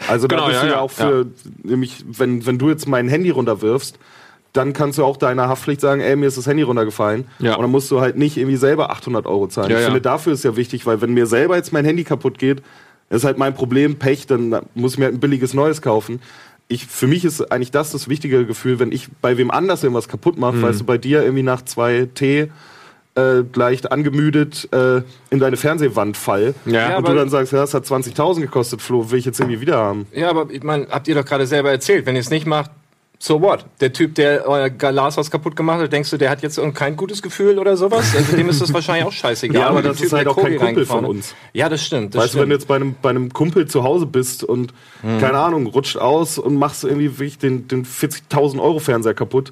[0.07, 1.27] Also genau, da bist ja, du ja, auch für,
[1.63, 3.97] nämlich, wenn, wenn du jetzt mein Handy runterwirfst,
[4.53, 7.25] dann kannst du auch deiner Haftpflicht sagen, ey, mir ist das Handy runtergefallen.
[7.39, 7.55] Ja.
[7.55, 9.69] Und dann musst du halt nicht irgendwie selber 800 Euro zahlen.
[9.69, 12.39] Ja, ich finde, dafür ist ja wichtig, weil wenn mir selber jetzt mein Handy kaputt
[12.39, 12.61] geht,
[13.09, 16.21] ist halt mein Problem, Pech, dann muss ich mir halt ein billiges neues kaufen.
[16.67, 20.09] Ich, für mich ist eigentlich das das wichtige Gefühl, wenn ich bei wem anders irgendwas
[20.09, 20.61] kaputt mache, mhm.
[20.63, 22.49] weißt du, bei dir irgendwie nach zwei Tee
[23.17, 27.73] äh, leicht angemüdet äh, in deine Fernsehwand fall ja, und du dann sagst, ja, das
[27.73, 30.07] hat 20.000 gekostet, Flo, will ich jetzt irgendwie wieder haben.
[30.13, 32.71] Ja, aber ich meine, habt ihr doch gerade selber erzählt, wenn ihr es nicht macht,
[33.19, 33.65] so what?
[33.81, 37.23] Der Typ, der euer Glashaus kaputt gemacht hat, denkst du, der hat jetzt kein gutes
[37.23, 38.15] Gefühl oder sowas?
[38.15, 39.61] Also dem ist das wahrscheinlich auch scheißegal.
[39.61, 41.33] ja, aber das typ, ist halt auch kein Kumpel von uns.
[41.53, 42.13] Ja, das stimmt.
[42.13, 44.73] Das weißt du, wenn du jetzt bei einem, bei einem Kumpel zu Hause bist und,
[45.01, 45.19] hm.
[45.19, 49.51] keine Ahnung, rutscht aus und machst irgendwie den, den 40.000 Euro Fernseher kaputt,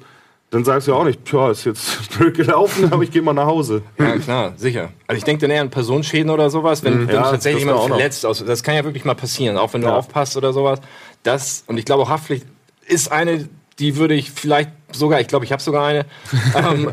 [0.50, 3.32] dann sagst du ja auch nicht, tja, ist jetzt blöd gelaufen, aber ich gehe mal
[3.32, 3.82] nach Hause.
[3.98, 4.90] Ja, klar, sicher.
[5.06, 7.08] Also ich denke dann eher an Personenschäden oder sowas, wenn, mhm.
[7.08, 8.24] wenn ja, tatsächlich jemand verletzt.
[8.24, 9.96] Also das kann ja wirklich mal passieren, auch wenn du ja.
[9.96, 10.80] aufpasst oder sowas.
[11.22, 12.46] Das, und ich glaube auch Haftpflicht
[12.86, 13.48] ist eine,
[13.80, 16.06] die würde ich vielleicht sogar, ich glaube, ich habe sogar eine,
[16.54, 16.92] ähm,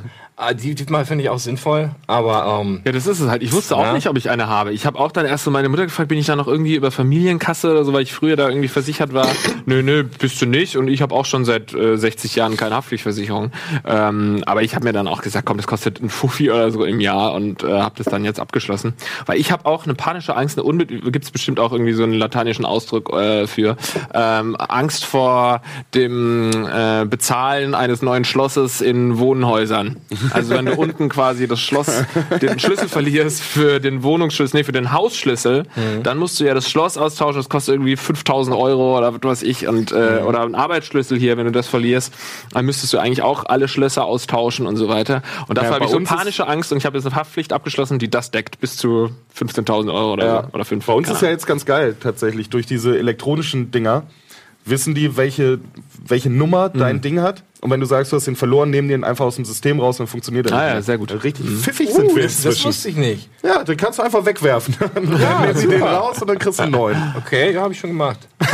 [0.54, 3.44] die, die mal finde ich auch sinnvoll, aber ähm, ja, das ist es halt.
[3.44, 3.94] Ich wusste auch ja.
[3.94, 4.74] nicht, ob ich eine habe.
[4.74, 6.90] Ich habe auch dann erst so meine Mutter gefragt, bin ich da noch irgendwie über
[6.90, 9.28] Familienkasse oder so, weil ich früher da irgendwie versichert war.
[9.66, 10.76] nö, nö, bist du nicht.
[10.76, 13.52] Und ich habe auch schon seit äh, 60 Jahren keine Haftpflichtversicherung.
[13.86, 16.84] Ähm, aber ich habe mir dann auch gesagt, komm, das kostet ein Fuffi oder so
[16.84, 18.94] im Jahr und äh, habe das dann jetzt abgeschlossen,
[19.28, 20.58] weil ich habe auch eine panische Angst.
[20.58, 23.78] Eine Unbe gibt's bestimmt auch irgendwie so einen lateinischen Ausdruck äh, für
[24.14, 25.62] ähm, Angst vor
[25.94, 29.98] dem äh, Bezahlen eines neuen Schlosses in Wohnhäusern.
[30.32, 31.88] Also wenn du unten quasi das Schloss,
[32.42, 36.04] den Schlüssel verlierst für den Wohnungsschlüssel, nee, für den Hausschlüssel, mhm.
[36.04, 39.44] dann musst du ja das Schloss austauschen, das kostet irgendwie 5000 Euro oder was weiß
[39.44, 40.28] ich, und, äh, mhm.
[40.28, 42.14] oder ein Arbeitsschlüssel hier, wenn du das verlierst,
[42.52, 45.22] dann müsstest du eigentlich auch alle Schlösser austauschen und so weiter.
[45.48, 48.00] Und dafür ja, habe ich so panische Angst und ich habe jetzt eine Haftpflicht abgeschlossen,
[48.00, 50.48] die das deckt bis zu 15.000 Euro oder, ja.
[50.54, 50.86] oder 5.
[50.86, 54.04] Bei uns ist ja jetzt ganz geil, tatsächlich, durch diese elektronischen Dinger
[54.66, 55.60] wissen die, welche,
[56.06, 57.02] welche Nummer dein mhm.
[57.02, 59.38] Ding hat Und wenn du sagst, du hast den verloren, nehmen die ihn einfach aus
[59.38, 60.84] dem System raus und funktioniert er Ah nicht ja, mehr.
[60.84, 61.24] sehr gut.
[61.24, 62.68] Richtig pfiffig sind wir das, das inzwischen.
[62.68, 63.30] wusste ich nicht.
[63.42, 64.76] Ja, den kannst du einfach wegwerfen.
[64.94, 66.98] Dann nehmen sie den raus und dann kriegst du einen neuen.
[67.18, 68.20] Okay, ja, habe ich schon gemacht.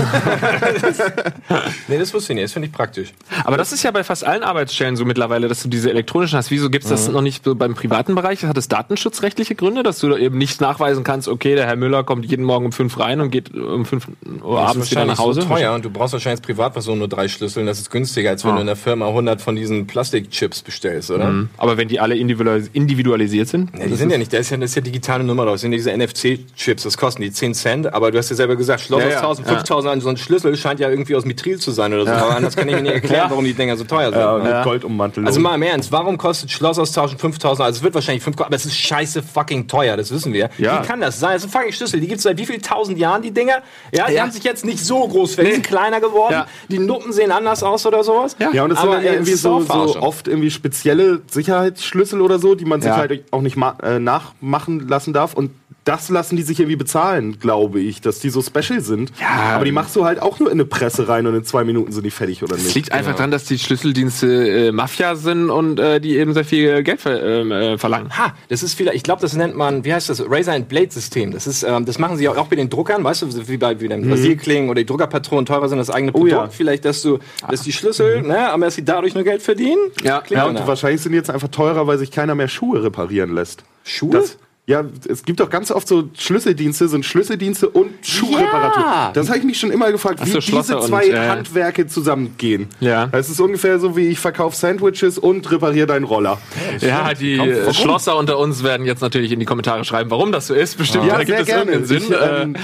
[1.88, 2.46] nee, das wusste ich nicht.
[2.46, 3.14] Das finde ich praktisch.
[3.44, 6.52] Aber das ist ja bei fast allen Arbeitsstellen so mittlerweile, dass du diese elektronischen hast.
[6.52, 8.44] Wieso gibt's das noch nicht so beim privaten Bereich?
[8.46, 12.04] Hat es datenschutzrechtliche Gründe, dass du da eben nicht nachweisen kannst, okay, der Herr Müller
[12.04, 14.08] kommt jeden Morgen um fünf rein und geht um fünf
[14.44, 15.42] Uhr Das abends ist wieder nach Hause?
[15.42, 17.62] So teuer und du brauchst wahrscheinlich als Privatperson nur drei Schlüssel.
[17.62, 18.56] und Das ist günstiger, als wenn Ah.
[18.56, 21.26] du in der Firma 100 von diesen Plastikchips bestellst, oder?
[21.30, 21.50] Mhm.
[21.58, 23.72] Aber wenn die alle individualis individualisiert sind?
[23.78, 25.54] Ja, die sind ja nicht, das ist ja, das ist ja digitale Nummer drauf.
[25.56, 28.56] Das sind ja diese NFC-Chips, das kosten die 10 Cent, aber du hast ja selber
[28.56, 29.54] gesagt, Schloss Ja, aus ja, 1000, ja.
[29.56, 32.12] 5000 an so ein Schlüssel scheint ja irgendwie aus Mithril zu sein oder so.
[32.12, 34.20] Aber anders kann ich mir nicht erklären, warum die Dinger so teuer sind.
[34.20, 34.64] Ja, mit Ja.
[34.64, 35.28] Goldummantelung.
[35.28, 37.66] Also mal im Ernst, warum kostet Schloss austauschen 5000?
[37.66, 40.50] Also es wird wahrscheinlich 5, aber es ist scheiße fucking teuer, das wissen wir.
[40.58, 41.34] Wie kann das sein?
[41.34, 43.60] Das sind fucking Schlüssel, die gibt es seit wie vielen tausend Jahren, die Dinger?
[43.94, 45.64] Ja, die haben sich jetzt nicht so groß verändert, die Nee.
[45.64, 48.36] sind kleiner geworden, die Nuppen sehen anders aus oder sowas.
[48.54, 52.56] Ja, und das aber dann ey, irgendwie so, so oft irgendwie spezielle Sicherheitsschlüssel oder so,
[52.56, 52.98] die man sich Ja.
[52.98, 55.34] halt auch nicht äh, nachmachen lassen darf.
[55.34, 55.52] Und
[55.90, 59.12] das lassen die sich irgendwie bezahlen, glaube ich, dass die so special sind.
[59.20, 59.56] Ja.
[59.56, 61.92] Aber die machst du halt auch nur in eine Presse rein und in zwei Minuten
[61.92, 62.76] sind die fertig, oder Es nicht?
[62.76, 66.84] liegt einfach daran, dass die Schlüsseldienste äh, Mafia sind und äh, die eben sehr viel
[66.84, 68.16] Geld ver ähm, äh, verlangen.
[68.18, 70.92] Ha, das ist vielleicht, ich glaube, das nennt man, wie heißt das, Razor and Blade
[70.92, 71.32] System.
[71.32, 73.80] Das ist, ähm, das machen sie auch, auch bei den Druckern, weißt du, wie bei
[73.82, 76.32] wie den Rasierklingen oder die Druckerpatronen teurer sind, das eigene Oh Produkt.
[76.34, 76.48] ja.
[76.50, 79.80] Vielleicht, dass du, dass die Schlüssel, ne, aber dass sie dadurch nur Geld verdienen.
[80.04, 80.22] Ja.
[80.22, 83.34] Klingt Ja, und wahrscheinlich sind die jetzt einfach teurer, weil sich keiner mehr Schuhe reparieren
[83.34, 83.64] lässt.
[83.84, 84.12] Schuhe?
[84.12, 84.38] Das,
[84.70, 88.84] ja, es gibt doch ganz oft so Schlüsseldienste, sind Schlüsseldienste und Schuhreparatur.
[88.84, 89.12] Ja.
[89.16, 91.88] Das habe ich mich schon immer gefragt, Ach wie so, diese zwei und, äh, Handwerke
[91.88, 92.68] zusammengehen.
[92.80, 93.10] Ja.
[93.12, 96.38] Es ist ungefähr so, wie ich verkaufe Sandwiches und repariere deinen Roller.
[96.82, 100.46] Ja, die äh, Schlosser unter uns werden jetzt natürlich in die Kommentare schreiben, warum das
[100.46, 100.78] so ist.
[100.78, 102.04] Bestimmt, da gibt es irgendeinen Sinn.
[102.04, 102.56] Ich, ähm,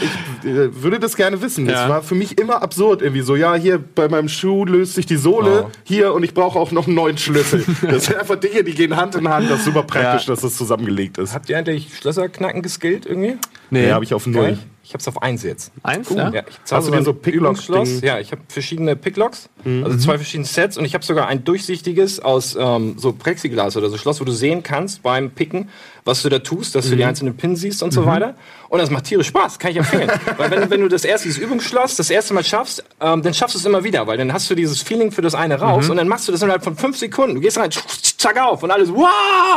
[0.44, 1.65] ich äh, würde das gerne wissen.
[1.65, 1.89] Das Ja.
[1.89, 3.02] war für mich immer absurd.
[3.02, 5.72] Irgendwie so, ja, hier bei meinem Schuh löst sich die Sohle, Oh.
[5.84, 7.65] hier und ich brauche auch noch einen neuen Schlüssel.
[7.82, 9.50] Das sind einfach Dinge, die gehen Hand in Hand.
[9.50, 11.34] Das ist super praktisch, dass das zusammengelegt ist.
[11.34, 13.38] Habt ihr eigentlich Schlösserknacken geskillt irgendwie?
[13.69, 14.58] Nee, habe ich auf null.
[14.88, 15.71] Ich hab's auf eins jetzt.
[15.82, 16.43] Eins, Ja, ja?
[16.48, 17.12] ich Hast du dir ein so?
[17.12, 18.02] Übungsschloss.
[18.02, 19.84] Ja, ich habe verschiedene Picklocks, Mhm.
[19.84, 23.89] also zwei verschiedene Sets und ich habe sogar ein durchsichtiges aus ähm, so Plexiglas oder
[23.89, 25.69] so Schloss, wo du sehen kannst beim Picken,
[26.04, 27.10] was du da tust, dass du die Mhm.
[27.10, 28.36] einzelnen Pins siehst und so weiter.
[28.69, 30.12] Und das macht tierisch Spaß, kann ich empfehlen.
[30.38, 33.56] weil wenn, wenn du das erste, dieses Übungsschloss, das erste Mal schaffst, ähm, dann schaffst
[33.56, 35.63] du es immer wieder, weil dann hast du dieses Feeling für das eine Mhm.
[35.63, 37.36] raus und dann machst du das innerhalb von fünf Sekunden.
[37.36, 37.71] Du gehst rein,
[38.17, 39.08] zack auf und alles, wow,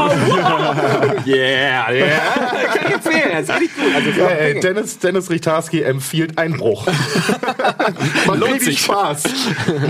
[0.08, 2.18] wow, yeah, yeah.
[2.72, 3.94] kann ich empfehlen, das ist richtig gut.
[3.94, 6.86] Also, Ja, ey, Dennis, Dennis Richtarski empfiehlt Einbruch.
[8.26, 8.80] Man Lohnt sich.
[8.80, 9.24] Spaß.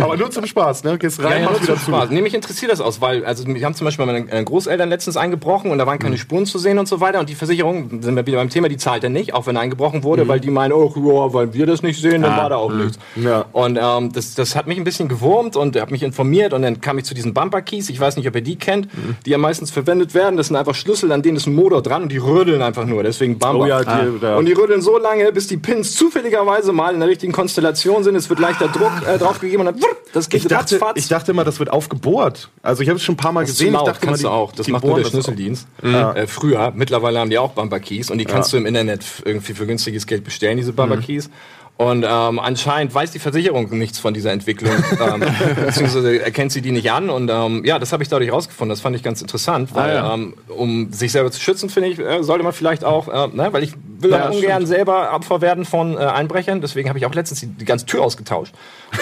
[0.01, 0.99] Aber nur zum Spaß, ne?
[0.99, 1.85] Gehst rein, Ja, ja, machst wieder zu.
[1.87, 2.11] Spaß.
[2.11, 5.17] Nee, mich interessiert das aus, weil, also, wir haben zum Beispiel meine äh, Großeltern letztens
[5.17, 6.19] eingebrochen und da waren keine Mhm.
[6.21, 8.77] Spuren zu sehen und so weiter und die Versicherung, sind wir wieder beim Thema, die
[8.77, 10.29] zahlt er nicht, auch wenn eingebrochen wurde, Mhm.
[10.29, 12.99] weil die meinen, oh, ja, weil wir das nicht sehen, dann war da auch nichts.
[13.17, 13.45] Ja.
[13.53, 16.63] Und ähm, das, das hat mich ein bisschen gewurmt und er hat mich informiert und
[16.63, 19.17] dann kam ich zu diesen Bumper Keys, ich weiß nicht, ob ihr die kennt, Mhm.
[19.27, 22.03] die ja meistens verwendet werden, das sind einfach Schlüssel, an denen ist ein Motor dran
[22.05, 23.59] und die rödeln einfach nur, deswegen Bumper.
[23.65, 24.37] Oh ja, die, da.
[24.37, 28.15] Und die rödeln so lange, bis die Pins zufälligerweise mal in der richtigen Konstellation sind.
[28.17, 30.99] Es wird leichter Druck äh, draufgegeben und dann wupp, das geht ich, dachte, ratzfatz.
[30.99, 32.51] ich dachte immer, das wird aufgebohrt.
[32.63, 33.69] Also ich habe es schon ein paar Mal Das gesehen.
[33.69, 34.53] zu laut, ich dachte kannst immer, du auch.
[34.53, 35.67] Das die macht nur der Schlüsseldienst.
[35.83, 39.55] Äh, früher, mittlerweile haben die auch Bumper Keys und die kannst du im Internet irgendwie
[39.55, 41.31] für günstiges Geld bestellen, diese Bumper Keys.
[41.81, 45.23] Und ähm, anscheinend weiß die Versicherung nichts von dieser Entwicklung, ähm,
[45.65, 47.09] beziehungsweise erkennt sie die nicht an.
[47.09, 48.71] Und ähm, ja, das habe ich dadurch rausgefunden.
[48.71, 50.15] Das fand ich ganz interessant, weil Ah, ja.
[50.15, 53.53] ähm, um sich selber zu schützen, finde ich, äh, sollte man vielleicht auch, äh, ne,
[53.53, 56.61] weil ich will Ja, auch ungern selber Opfer werden von äh, Einbrechern.
[56.61, 58.53] Deswegen habe ich auch letztens die, die ganze Tür ausgetauscht.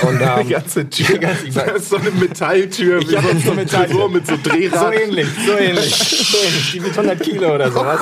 [0.02, 1.06] Und, ähm, Die ganze Tür.
[1.14, 4.08] Die ganze- das ist so eine Metalltür, wie hab so, so Metalltür.
[4.10, 4.94] Mit so so Drehrad.
[4.94, 6.72] ähnlich, so ähnlich, so ähnlich.
[6.72, 8.00] Die mit 100 Kilo oder sowas.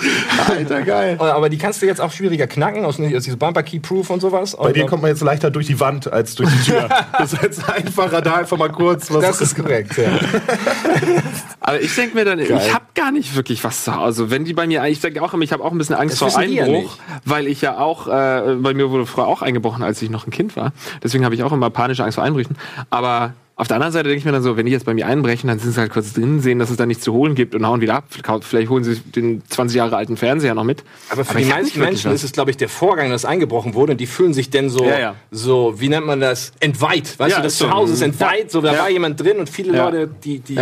[0.48, 1.16] Alter, geil.
[1.18, 4.20] Aber die kannst du jetzt auch schwieriger knacken, aus, aus diesem Bumper Key Proof und
[4.20, 4.56] sowas.
[4.56, 6.88] Bei dir kommt man jetzt leichter durch die Wand als durch die Tür.
[7.18, 9.22] das ist jetzt einfacher, da einfach mal kurz was.
[9.22, 10.10] das ist korrekt, ja.
[11.60, 14.30] Aber ich denke mir dann, ich habe gar nicht wirklich was zu Hause.
[14.30, 16.32] Wenn die bei mir, ich denke auch immer, ich habe auch ein bisschen Angst Das
[16.34, 17.00] vor ja Einbruch, nicht.
[17.24, 20.30] weil ich ja auch, äh, bei mir wurde früher auch eingebrochen, als ich noch ein
[20.30, 20.72] Kind war.
[21.02, 22.56] Deswegen habe ich auch immer panische Angst vor Einbrüchen.
[22.90, 25.06] Aber auf der anderen Seite denke ich mir dann so, wenn die jetzt bei mir
[25.06, 27.54] einbrechen, dann sind sie halt kurz drin, sehen, dass es da nichts zu holen gibt
[27.54, 28.04] und hauen wieder ab.
[28.42, 30.84] Vielleicht holen sie den 20 Jahre alten Fernseher noch mit.
[31.08, 32.16] Aber für ich die meisten Menschen was.
[32.16, 34.84] ist es, glaube ich, der Vorgang, dass eingebrochen wurde und die fühlen sich denn so,
[34.84, 35.14] Ja, ja.
[35.30, 37.18] so wie nennt man das, entweiht.
[37.18, 37.56] Weißt Ja, du, das.
[37.56, 38.78] Zuhause ist entweiht, so da Ja.
[38.80, 39.84] war jemand drin und viele Ja.
[39.86, 40.58] Leute, die, die,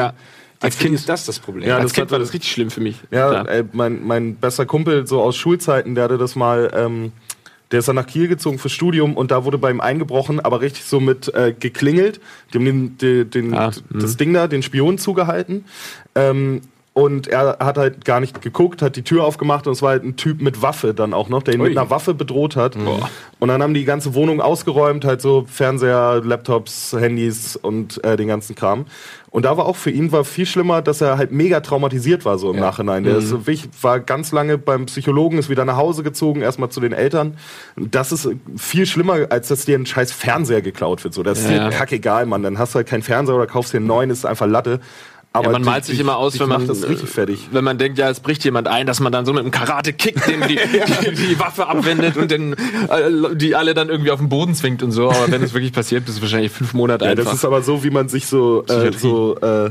[0.63, 0.95] Als Kind.
[0.95, 1.67] ist das das Problem.
[1.67, 2.97] Ja, Als das Kind hat- war das richtig schlimm für mich.
[3.11, 7.13] Ja, ey, mein, mein bester Kumpel so aus Schulzeiten, der hatte das mal, ähm,
[7.71, 10.61] der ist dann nach Kiel gezogen fürs Studium und da wurde bei ihm eingebrochen, aber
[10.61, 12.21] richtig so mit äh, geklingelt.
[12.53, 15.65] Die haben den, den, den, Ah, das Ding da, den Spion zugehalten.
[16.15, 19.91] Ähm, Und er hat halt gar nicht geguckt, hat die Tür aufgemacht und es war
[19.91, 21.69] halt ein Typ mit Waffe dann auch noch, der ihn Ui.
[21.69, 22.75] mit einer Waffe bedroht hat.
[23.39, 28.27] Und dann haben die ganze Wohnung ausgeräumt, halt so Fernseher, Laptops, Handys und äh, den
[28.27, 28.87] ganzen Kram.
[29.31, 32.37] Und da war auch für ihn war viel schlimmer, dass er halt mega traumatisiert war
[32.39, 33.05] so im Nachhinein.
[33.05, 36.71] Der ist so wirklich, war ganz lange beim Psychologen, ist wieder nach Hause gezogen, erstmal
[36.71, 37.37] zu den Eltern.
[37.77, 41.15] Das ist viel schlimmer, als dass dir ein scheiß Fernseher geklaut wird.
[41.15, 41.69] So, das ist Ja.
[41.69, 42.43] dir kackegal, Mann.
[42.43, 44.81] Dann hast du halt keinen Fernseher oder kaufst dir einen neuen, ist einfach Latte.
[45.33, 47.49] Aber Ja, man malt sich immer aus, wenn man das richtig fertig.
[47.53, 49.93] Wenn man denkt, ja, es bricht jemand ein, dass man dann so mit dem Karate
[49.93, 50.57] kickt, dem die,
[51.05, 54.83] die, die Waffe abwendet und den, äh, die alle dann irgendwie auf den Boden zwingt
[54.83, 55.09] und so.
[55.09, 57.25] Aber wenn es wirklich passiert, bist du wahrscheinlich fünf Monate Ja, einfach.
[57.27, 59.71] das ist aber so, wie man sich so, äh, so äh,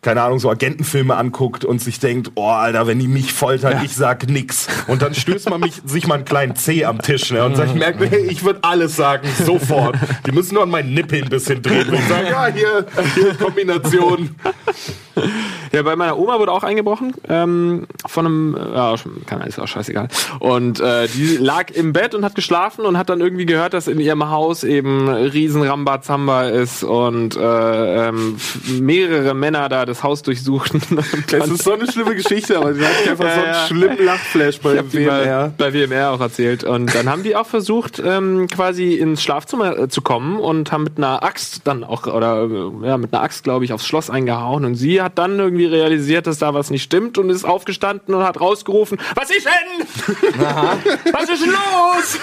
[0.00, 3.96] keine Ahnung, so Agentenfilme anguckt und sich denkt, oh, Alter, wenn die mich foltern, ich
[3.96, 4.68] sag nix.
[4.86, 7.74] Und dann stößt man mich, sich mal einen kleinen C am Tisch ne, und sagt,
[7.74, 9.96] merkt, hey, ich würde alles sagen, sofort.
[10.24, 14.36] Die müssen nur an meinen Nippel ein bisschen drehen und sagen, ja, hier, hier Kombination.
[15.72, 18.94] Ja, bei meiner Oma wurde auch eingebrochen ähm, von einem, ja,
[19.26, 20.08] kann ist auch scheißegal.
[20.38, 23.88] Und äh, die lag im Bett und hat geschlafen und hat dann irgendwie gehört, dass
[23.88, 28.36] in ihrem Haus eben riesen Rambazamba ist und äh, ähm,
[28.80, 30.82] mehrere Männer da das Haus durchsuchten.
[31.30, 33.52] Das ist so eine schlimme Geschichte, aber die hat einfach so Ja, ja.
[33.52, 35.52] einen schlimmen Lachflash bei WMR.
[35.56, 36.64] bei WMR auch erzählt.
[36.64, 40.84] Und dann haben die auch versucht, ähm, quasi ins Schlafzimmer äh, zu kommen und haben
[40.84, 44.10] mit einer Axt dann auch, oder äh, ja, mit einer Axt, glaube ich, aufs Schloss
[44.10, 44.64] eingehauen.
[44.64, 48.22] Und sie hat dann irgendwie realisiert, dass da was nicht stimmt und ist aufgestanden und
[48.22, 49.86] hat rausgerufen, was ist denn?
[51.12, 52.18] Was ist los?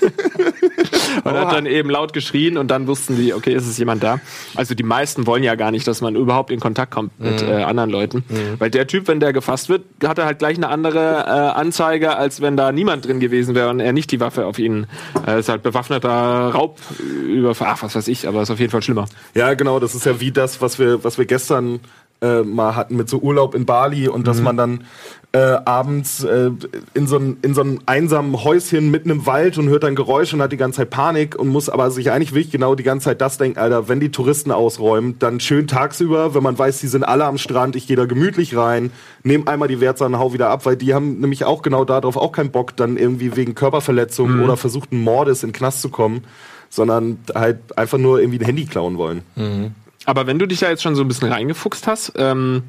[1.24, 4.20] und hat dann eben laut geschrien und dann wussten die, okay, ist es jemand da.
[4.54, 7.62] Also die meisten wollen ja gar nicht, dass man überhaupt in Kontakt kommt mit äh,
[7.62, 8.24] anderen Leuten.
[8.58, 12.16] Weil der Typ, wenn der gefasst wird, hat er halt gleich eine andere äh, Anzeige,
[12.16, 14.86] als wenn da niemand drin gewesen wäre und er nicht die Waffe auf ihn.
[15.26, 19.06] Äh, ist halt bewaffneter Raubüberfall, ach, was weiß ich, aber ist auf jeden Fall schlimmer.
[19.34, 21.80] Ja, genau, das ist ja wie das, was wir, was wir gestern
[22.22, 24.84] äh, mal hatten mit so Urlaub in Bali und dass man dann
[25.32, 26.50] äh, abends äh,
[26.94, 30.34] in so ein in so einem einsamen Häuschen mitten im Wald und hört dann Geräusche
[30.34, 33.04] und hat die ganze Zeit Panik und muss aber sich eigentlich wirklich genau die ganze
[33.04, 36.88] Zeit das denken, Alter, wenn die Touristen ausräumen, dann schön tagsüber, wenn man weiß, die
[36.88, 38.90] sind alle am Strand, ich gehe da gemütlich rein,
[39.22, 42.32] nehme einmal die Wertsachen, hau wieder ab, weil die haben nämlich auch genau darauf auch
[42.32, 46.24] keinen Bock, dann irgendwie wegen Körperverletzung oder versuchten Mordes in den Knast zu kommen,
[46.70, 49.22] sondern halt einfach nur irgendwie ein Handy klauen wollen.
[50.06, 52.62] Aber wenn du dich da jetzt schon so ein bisschen reingefuchst hast, ähm,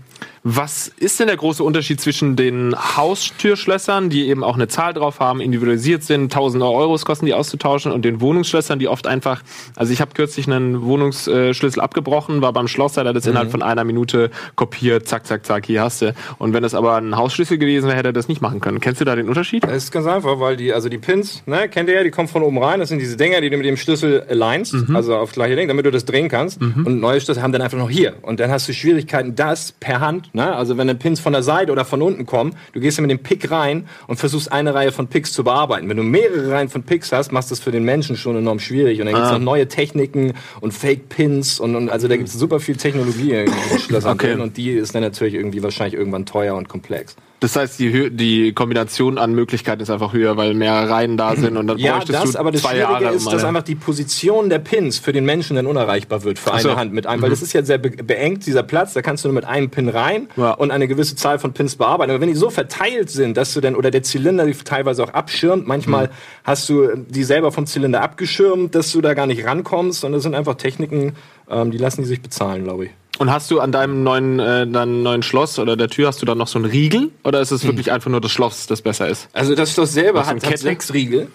[0.44, 5.20] was ist denn der große Unterschied zwischen den Haustürschlössern, die eben auch eine Zahl drauf
[5.20, 9.44] haben, individualisiert sind, tausende Euros kosten die auszutauschen, und den Wohnungsschlössern, die oft einfach,
[9.76, 13.62] also ich habe kürzlich einen Wohnungsschlüssel abgebrochen, war beim Schlosser, der hat das innerhalb von
[13.62, 16.13] einer Minute kopiert, zack, zack, zack, hier hast du.
[16.39, 18.80] Und wenn das aber ein Hausschlüssel gewesen wäre, hätte er das nicht machen können.
[18.82, 19.63] Kennst du da den Unterschied?
[19.63, 22.28] Das ist ganz einfach, weil die, also die Pins, ne, kennt ihr ja, die kommen
[22.28, 22.80] von oben rein.
[22.80, 25.86] Das sind diese Dinger, die du mit dem Schlüssel alignst, also auf gleiche Ding, damit
[25.86, 26.60] du das drehen kannst.
[26.62, 28.16] Und neue Schlüssel haben dann einfach noch hier.
[28.22, 31.44] Und dann hast du Schwierigkeiten, das per Hand, ne, also wenn dann Pins von der
[31.44, 34.74] Seite oder von unten kommen, du gehst dann mit dem Pick rein und versuchst eine
[34.74, 35.88] Reihe von Picks zu bearbeiten.
[35.88, 38.60] Wenn du mehrere Reihen von Picks hast, machst du das für den Menschen schon enorm
[38.60, 39.00] schwierig.
[39.00, 42.76] Und dann gibt's noch neue Techniken und Fake-Pins und, und also da gibt's super viel
[42.76, 44.34] Technologie in Schlössern Okay.
[44.36, 47.16] und die ist dann natürlich irgendwie wahrscheinlich irgendwann teuer und komplex.
[47.41, 51.58] Das heißt, die, die Kombination an Möglichkeiten ist einfach höher, weil mehr Reihen da sind
[51.58, 53.15] und dann Ja, bräuchtest das, du aber das zwei Schwierige Jahre.
[53.15, 56.54] ist, dass eine- einfach die Position der Pins für den Menschen dann unerreichbar wird für
[56.54, 56.75] eine so.
[56.75, 59.27] Hand mit einem, weil das ist ja sehr be beengt, dieser Platz, da kannst du
[59.30, 60.51] nur mit einem Pin rein Ja.
[60.51, 62.12] und eine gewisse Zahl von Pins bearbeiten.
[62.12, 65.10] Aber wenn die so verteilt sind, dass du dann, oder der Zylinder die teilweise auch
[65.15, 66.12] abschirmt, manchmal
[66.43, 70.21] hast du die selber vom Zylinder abgeschirmt, dass du da gar nicht rankommst und das
[70.21, 71.13] sind einfach Techniken,
[71.49, 72.91] ähm, die lassen die sich bezahlen, glaube ich.
[73.17, 76.26] Und hast du an deinem neuen, äh, deinem neuen Schloss oder der Tür hast du
[76.26, 77.12] dann noch so einen Riegel?
[77.24, 79.28] Oder ist es wirklich einfach nur das Schloss, das besser ist?
[79.34, 81.28] Also das Schloss selber hat, hat sechs Riegel.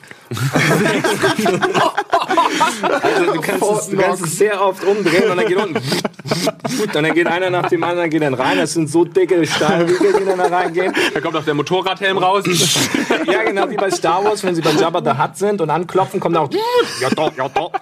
[3.03, 5.77] also du kannst, es, du kannst es sehr oft umdrehen und dann geht unten.
[5.77, 8.59] und dann geht einer nach dem anderen geht dann rein.
[8.59, 10.93] Das sind so dicke Stahlriegel, die dann da reingehen.
[11.15, 12.45] Da kommt auch der Motorradhelm raus.
[13.27, 16.21] Ja, genau wie bei Star Wars, wenn sie bei Jabba the Hutt sind und anklopfen,
[16.21, 16.49] kommt auch
[17.01, 17.73] ja doch, ja doch.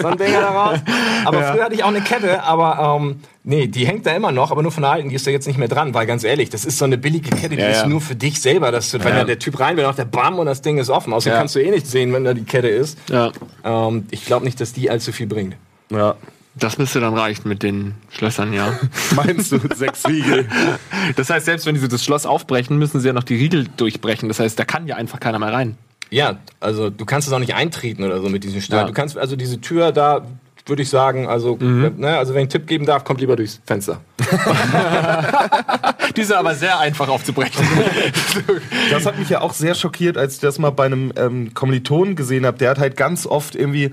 [0.00, 0.80] so ein Ding da raus.
[1.24, 4.50] Aber früher hatte ich auch eine Kette, aber ähm, nee, die hängt da immer noch,
[4.50, 6.50] aber nur von der alten, die ist da jetzt nicht mehr dran, weil ganz ehrlich,
[6.50, 7.86] das ist so eine billige Kette, die Ja, ist ja.
[7.88, 10.38] nur für dich selber, dass du, wenn da der Typ rein will, macht der Bam
[10.38, 11.12] und das Ding ist offen.
[11.12, 11.38] Außerdem Ja.
[11.38, 12.98] kannst du eh nicht sehen, wenn da die Kette ist.
[13.10, 13.32] ja.
[13.64, 15.56] Ähm, ich glaube nicht, dass die allzu viel bringt.
[15.90, 16.14] Ja.
[16.54, 18.78] Das müsste dann reichen mit den Schlössern, ja.
[19.16, 20.46] Meinst du, sechs Riegel?
[21.16, 24.28] Das heißt, selbst wenn sie das Schloss aufbrechen, müssen sie ja noch die Riegel durchbrechen.
[24.28, 25.76] Das heißt, da kann ja einfach keiner mehr rein.
[26.10, 28.80] Ja, also du kannst es auch nicht eintreten oder so mit diesem Stahl.
[28.80, 28.86] Ja.
[28.86, 30.26] Du kannst also diese Tür da
[30.66, 33.60] würde ich sagen, also ne, also wenn ich einen Tipp geben darf, kommt lieber durchs
[33.66, 34.00] Fenster.
[36.16, 37.66] Die sind aber sehr einfach aufzubrechen.
[38.90, 42.14] Das hat mich ja auch sehr schockiert, als ich das mal bei einem ähm, Kommilitonen
[42.14, 42.58] gesehen habe.
[42.58, 43.92] Der hat halt ganz oft irgendwie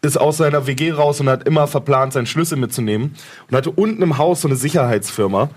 [0.00, 3.16] ist aus seiner WG raus und hat immer verplant, seinen Schlüssel mitzunehmen
[3.50, 5.50] und hatte unten im Haus so eine Sicherheitsfirma.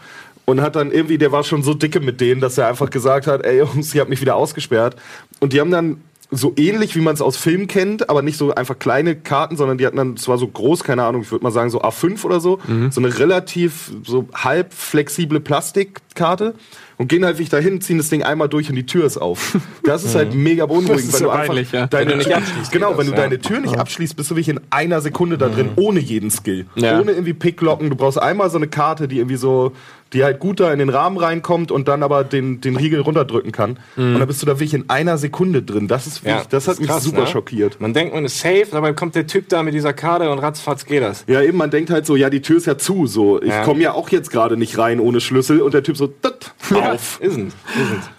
[0.45, 3.27] und hat dann irgendwie, der war schon so dicke mit denen, dass er einfach gesagt
[3.27, 4.95] hat, ey Jungs, ihr habt mich wieder ausgesperrt.
[5.39, 6.01] Und die haben dann
[6.33, 9.77] so ähnlich, wie man es aus Filmen kennt, aber nicht so einfach kleine Karten, sondern
[9.77, 12.39] die hatten dann zwar so groß, keine Ahnung, ich würde mal sagen so A5 oder
[12.39, 16.55] so, so eine relativ so halb flexible Plastikkarte
[16.97, 19.57] und gehen halt wirklich dahin, ziehen das Ding einmal durch und die Tür ist auf.
[19.83, 21.87] Das ist halt mega beunruhigend, weil so du einfach ja.
[21.87, 24.47] deine Wenn du nicht abschließt, Genau, wenn du deine Tür nicht abschließt, bist du wirklich
[24.47, 26.67] in einer Sekunde da drin, ohne jeden Skill.
[26.75, 26.99] Ja.
[27.01, 27.89] Ohne irgendwie Picklocken.
[27.89, 29.73] Du brauchst einmal so eine Karte, die irgendwie so,
[30.13, 33.51] die halt gut da in den Rahmen reinkommt und dann aber den, den Riegel runterdrücken
[33.51, 33.79] kann.
[33.95, 35.87] Und dann bist du da wirklich in einer Sekunde drin.
[35.87, 37.27] Das ist wirklich, das hat mich krass, super ne?
[37.27, 37.79] schockiert.
[37.79, 40.85] Man denkt, man ist safe, dabei kommt der Typ da mit dieser Karte und ratzfatz
[40.85, 41.23] geht das.
[41.27, 43.41] Ja, eben, man denkt halt so, ja, die Tür ist ja zu, so.
[43.41, 43.63] Ich Ja.
[43.63, 47.19] komme ja auch jetzt gerade nicht rein ohne Schlüssel und der Typ so, "Tut, auf.
[47.21, 47.51] Isn't.
[47.51, 47.51] Isn't.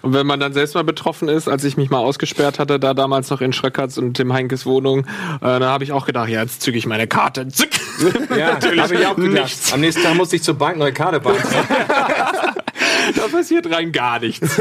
[0.02, 2.92] Und wenn man dann selbst mal betroffen ist, als ich mich mal ausgesperrt hatte, da
[2.94, 5.04] damals noch in Schröckerts und Tim Heinkes Wohnung, äh,
[5.40, 7.48] da habe ich auch gedacht, ja, jetzt zücke ich meine Karte.
[7.48, 7.70] Zück.
[8.36, 9.44] Ja, habe ich auch gedacht.
[9.44, 9.72] Nichts.
[9.72, 11.36] Am nächsten Tag musste ich zur Bank neue Karte bauen.
[13.16, 14.58] Da passiert rein gar nichts.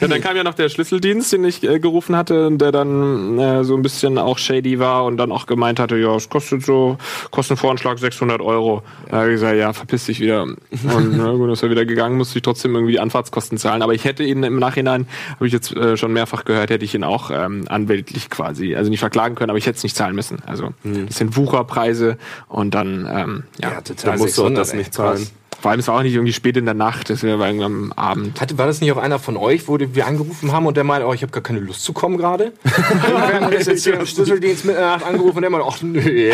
[0.00, 3.64] ja, dann kam ja noch der Schlüsseldienst, den ich äh, gerufen hatte, der dann äh,
[3.64, 6.98] so ein bisschen auch shady war und dann auch gemeint hatte, ja, es kostet so,
[7.30, 8.82] kostet ein Voranschlag 600 Euro.
[9.08, 10.42] Da habe ich gesagt, ja, verpiss dich wieder.
[10.42, 10.58] Und
[11.16, 13.82] na gut, ist er wieder gegangen, musste ich trotzdem irgendwie die Anfahrtskosten zahlen.
[13.82, 16.94] Aber ich hätte ihn im Nachhinein, habe ich jetzt äh, schon mehrfach gehört, hätte ich
[16.94, 20.14] ihn auch ähm, anwältlich quasi, also nicht verklagen können, aber ich hätte es nicht zahlen
[20.14, 20.38] müssen.
[20.46, 24.12] Also das sind Wucherpreise und dann, ähm, ja, total.
[24.12, 25.16] Dann musst du auch 600, das nicht zahlen.
[25.18, 25.32] krass.
[25.60, 28.40] Vor allem ist auch nicht irgendwie spät in der Nacht, das wäre irgendwann am Abend.
[28.40, 31.06] Hatte, war das nicht auch einer von euch, wo wir angerufen haben und der meinte,
[31.06, 32.52] oh, ich habe gar keine Lust zu kommen gerade?
[32.62, 36.32] wir haben jetzt hier im Schlüsseldienst mit Nacht angerufen und der meinte, ach nee, nee.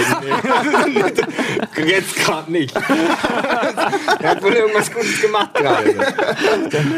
[1.86, 2.74] jetzt gerade nicht.
[2.76, 5.90] er hat wohl irgendwas Gutes gemacht gerade.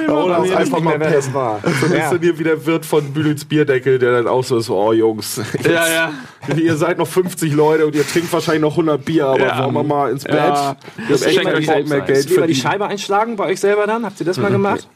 [0.08, 1.60] Oder weiß einfach mal wer das war.
[1.80, 4.70] So bist du dir wie der Wirt von Bülüts Bierdeckel, der dann auch so ist,
[4.70, 6.12] oh Jungs, jetzt, Ja, ja.
[6.56, 9.64] Ihr seid noch 50 Leute und ihr trinkt wahrscheinlich noch 100 Bier, aber Ja.
[9.64, 10.34] wollen wir mal ins Bett?
[10.34, 10.76] Ja.
[10.96, 12.00] Wir haben echt Schenkt keinen euch Bock selbst mehr.
[12.02, 12.54] Geld Lieber die.
[12.54, 14.04] Scheibe einschlagen bei euch selber dann?
[14.04, 14.88] Habt ihr das mal gemacht?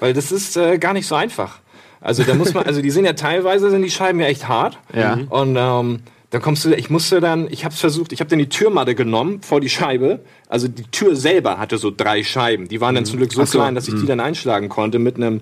[0.00, 1.58] Weil das ist äh, gar nicht so einfach.
[2.00, 4.78] Also da muss man, also die sind ja teilweise sind die Scheiben ja echt hart.
[4.94, 5.18] Ja.
[5.30, 8.40] Und ähm, dann kommst du, ich musste dann, ich habe es versucht, ich habe dann
[8.40, 10.20] die Türmatte genommen vor die Scheibe.
[10.48, 12.68] Also die Tür selber hatte so drei Scheiben.
[12.68, 13.58] Die waren dann zum Glück so, so.
[13.58, 15.40] klein, dass ich die dann einschlagen konnte mit einem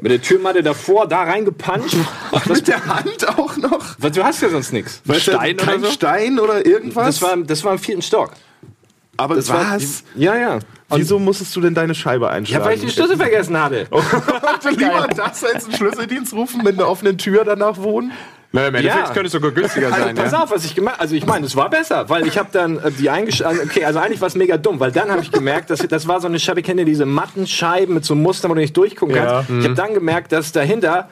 [0.00, 1.96] mit der Türmatte davor da reingepuncht.
[2.46, 3.96] Mit der Hand auch noch?
[3.98, 5.02] Weil du hast ja sonst nichts.
[5.04, 5.90] Weißt Stein oder kein so?
[5.90, 7.18] Stein oder irgendwas?
[7.18, 8.32] Das war, das war im vierten Stock.
[9.20, 10.02] Aber Das war, was?
[10.14, 10.58] ja, ja.
[10.92, 12.64] Wieso musstest du denn deine Scheibe Ja, einschlagen?
[12.64, 13.86] weil ich den Schlüssel vergessen hatte.
[14.76, 18.12] Lieber das als einen Schlüsseldienst rufen, mit einer offenen Tür danach wohnen?
[18.52, 19.12] Na, Im Endeffekt Ja.
[19.12, 20.16] könnte es sogar günstiger Also sein.
[20.16, 20.42] pass ja.
[20.42, 22.90] auf, was ich gemacht Also ich meine, es war besser, weil ich habe dann äh,
[22.90, 23.60] die eingeschlagen.
[23.64, 26.20] Okay, also eigentlich war es mega dumm, weil dann habe ich gemerkt, dass das war
[26.20, 29.14] so eine Scheibe, ich kenne diese matten Scheiben mit so Mustern, wo du nicht durchgucken
[29.14, 29.44] Ja.
[29.46, 29.50] kannst.
[29.50, 31.08] Ich habe dann gemerkt, dass dahinter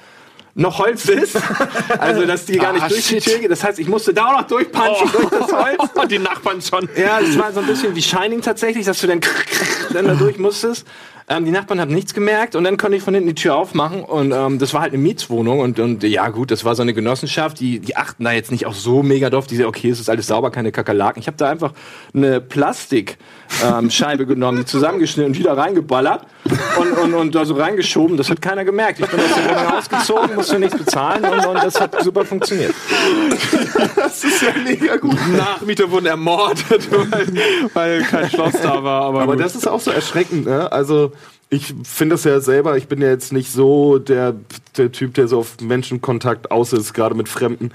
[0.54, 1.36] noch Holz ist,
[1.98, 3.24] also dass die gar nicht Ah, durch die shit.
[3.24, 3.50] Tür geht.
[3.50, 5.90] Das heißt, ich musste da auch noch durchpunchen durch das Holz.
[5.94, 6.88] Und die Nachbarn schon.
[6.96, 9.20] Ja, das war so ein bisschen wie Shining tatsächlich, dass du dann,
[9.92, 10.86] dann da durch musstest.
[11.30, 14.02] Ähm, die Nachbarn haben nichts gemerkt und dann konnte ich von hinten die Tür aufmachen
[14.02, 16.94] und ähm, das war halt eine Mietswohnung und, und ja gut, das war so eine
[16.94, 20.00] Genossenschaft, die, die achten da jetzt nicht auch so mega drauf, die sagen, okay, es
[20.00, 21.20] ist alles sauber, keine Kakerlaken.
[21.20, 21.74] Ich habe da einfach
[22.14, 26.22] eine Plastikscheibe ähm, genommen, die zusammengeschnitten und wieder reingeballert
[26.80, 28.98] und, und, und da so reingeschoben, das hat keiner gemerkt.
[29.00, 29.66] Ich bin aus der Wohnung
[30.38, 32.74] ausgezogen, musste nichts bezahlen und, und das hat super funktioniert.
[33.96, 35.16] Das ist ja mega gut.
[35.36, 37.28] Nachmieter wurden ermordet, weil,
[37.74, 39.02] weil kein Schloss da war.
[39.02, 39.44] Aber, Aber gut.
[39.44, 40.70] das ist auch so erschreckend, ne?
[40.72, 41.12] Also
[41.50, 44.34] ich finde das ja selber, ich bin ja jetzt nicht so der,
[44.76, 47.70] der Typ, der so auf Menschenkontakt aus ist, gerade mit Fremden.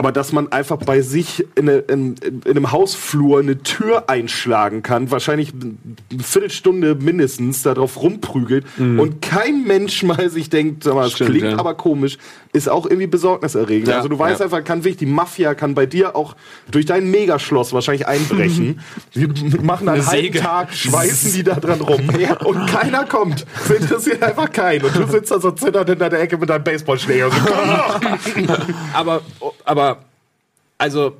[0.00, 4.82] Aber dass man einfach bei sich in, eine, in, in einem Hausflur eine Tür einschlagen
[4.82, 11.02] kann, wahrscheinlich eine Viertelstunde mindestens darauf rumprügelt und kein Mensch mal sich denkt, sag mal,
[11.02, 11.58] das Stimmt, klingt ja.
[11.58, 12.16] aber komisch,
[12.54, 13.88] ist auch irgendwie besorgniserregend.
[13.88, 14.46] Ja, also du weißt ja.
[14.46, 16.34] einfach, kann wirklich, die Mafia kann bei dir auch
[16.70, 18.80] durch dein Megaschloss wahrscheinlich einbrechen.
[19.14, 19.26] Die
[19.62, 20.38] machen einen halben.
[20.38, 22.00] Tag, schweißen die da dran rum
[22.44, 23.44] und keiner kommt.
[23.64, 24.84] Es interessiert einfach keinen.
[24.84, 27.30] Und du sitzt da so zitternd hinter der Ecke mit deinem Baseballschläger.
[27.30, 27.36] So,
[28.94, 29.20] aber,
[29.64, 29.89] aber,
[30.80, 31.14] also,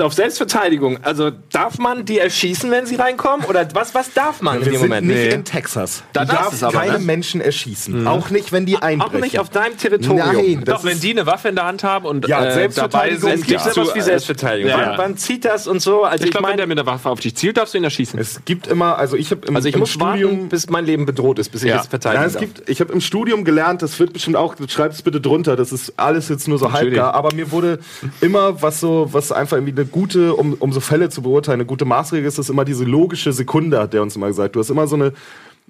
[0.00, 3.44] auf Selbstverteidigung, also darf man die erschießen, wenn sie reinkommen?
[3.46, 5.06] Oder was, was darf man in Wir dem sind Moment?
[5.06, 5.28] nicht Nee.
[5.34, 6.02] in Texas.
[6.12, 6.98] Da es aber, keine ne?
[7.00, 8.06] Menschen erschießen.
[8.06, 9.16] Auch nicht, wenn die einbrechen.
[9.16, 10.34] Auch nicht auf deinem Territorium.
[10.36, 12.54] Nein, das Doch, wenn die eine Waffe in der Hand haben und Ja, äh, dabei
[12.54, 13.72] Selbstverteidigung sind, Es gibt Ja.
[13.72, 14.70] sowas wie Selbstverteidigung.
[14.70, 16.04] Ja, wann, wann zieht das und so?
[16.04, 17.78] Also Ich ich, glaube, wenn meine, der mit einer Waffe auf dich zielt, darfst du
[17.78, 18.18] ihn erschießen.
[18.18, 20.84] Es gibt immer, also ich habe im, also ich im muss Studium warten, bis mein
[20.86, 21.76] Leben bedroht ist, bis ich Ja.
[21.76, 22.42] jetzt verteidigen Ja, es darf.
[22.42, 25.72] gibt, ich habe im Studium gelernt, das wird bestimmt auch, schreibt es bitte drunter, das
[25.72, 27.78] ist alles jetzt nur so halbgar, aber mir wurde
[28.20, 31.66] immer, was so, was einfach irgendwie eine gute, um, um so Fälle zu beurteilen, eine
[31.66, 34.56] gute Maßregel ist, ist immer diese logische Sekunde, hat der uns immer gesagt.
[34.56, 35.12] Du hast immer so eine,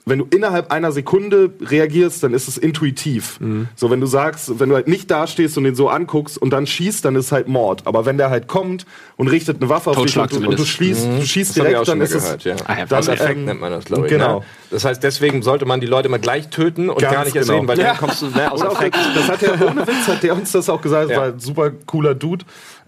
[0.07, 3.41] wenn du innerhalb einer Sekunde reagierst, dann ist es intuitiv.
[3.41, 3.69] Mhm.
[3.75, 6.67] So, wenn du sagst, wenn du halt nicht dastehst und den so anguckst und dann
[6.67, 7.87] schießt, dann ist es halt Mord.
[7.87, 8.85] Aber wenn der halt kommt
[9.17, 11.21] und richtet eine Waffe auf dich und, du, und du, schließt, mhm.
[11.21, 12.45] du schießt direkt, dann ist gehört, es.
[12.45, 12.57] Ja.
[12.67, 14.13] Ah, dann, Effekt ähm, nennt man das, glaube ich.
[14.13, 14.41] Genau.
[14.41, 14.47] Ne?
[14.71, 17.49] Das heißt, deswegen sollte man die Leute mal gleich töten und Ganz gar nicht erst
[17.49, 17.61] genau.
[17.61, 17.89] sehen, weil ja.
[17.89, 18.99] dann kommst du ne, aus Effekt.
[19.15, 21.71] Das hat er ohne Witz, hat der uns das auch gesagt, das war ein super
[21.87, 22.45] cooler Dude.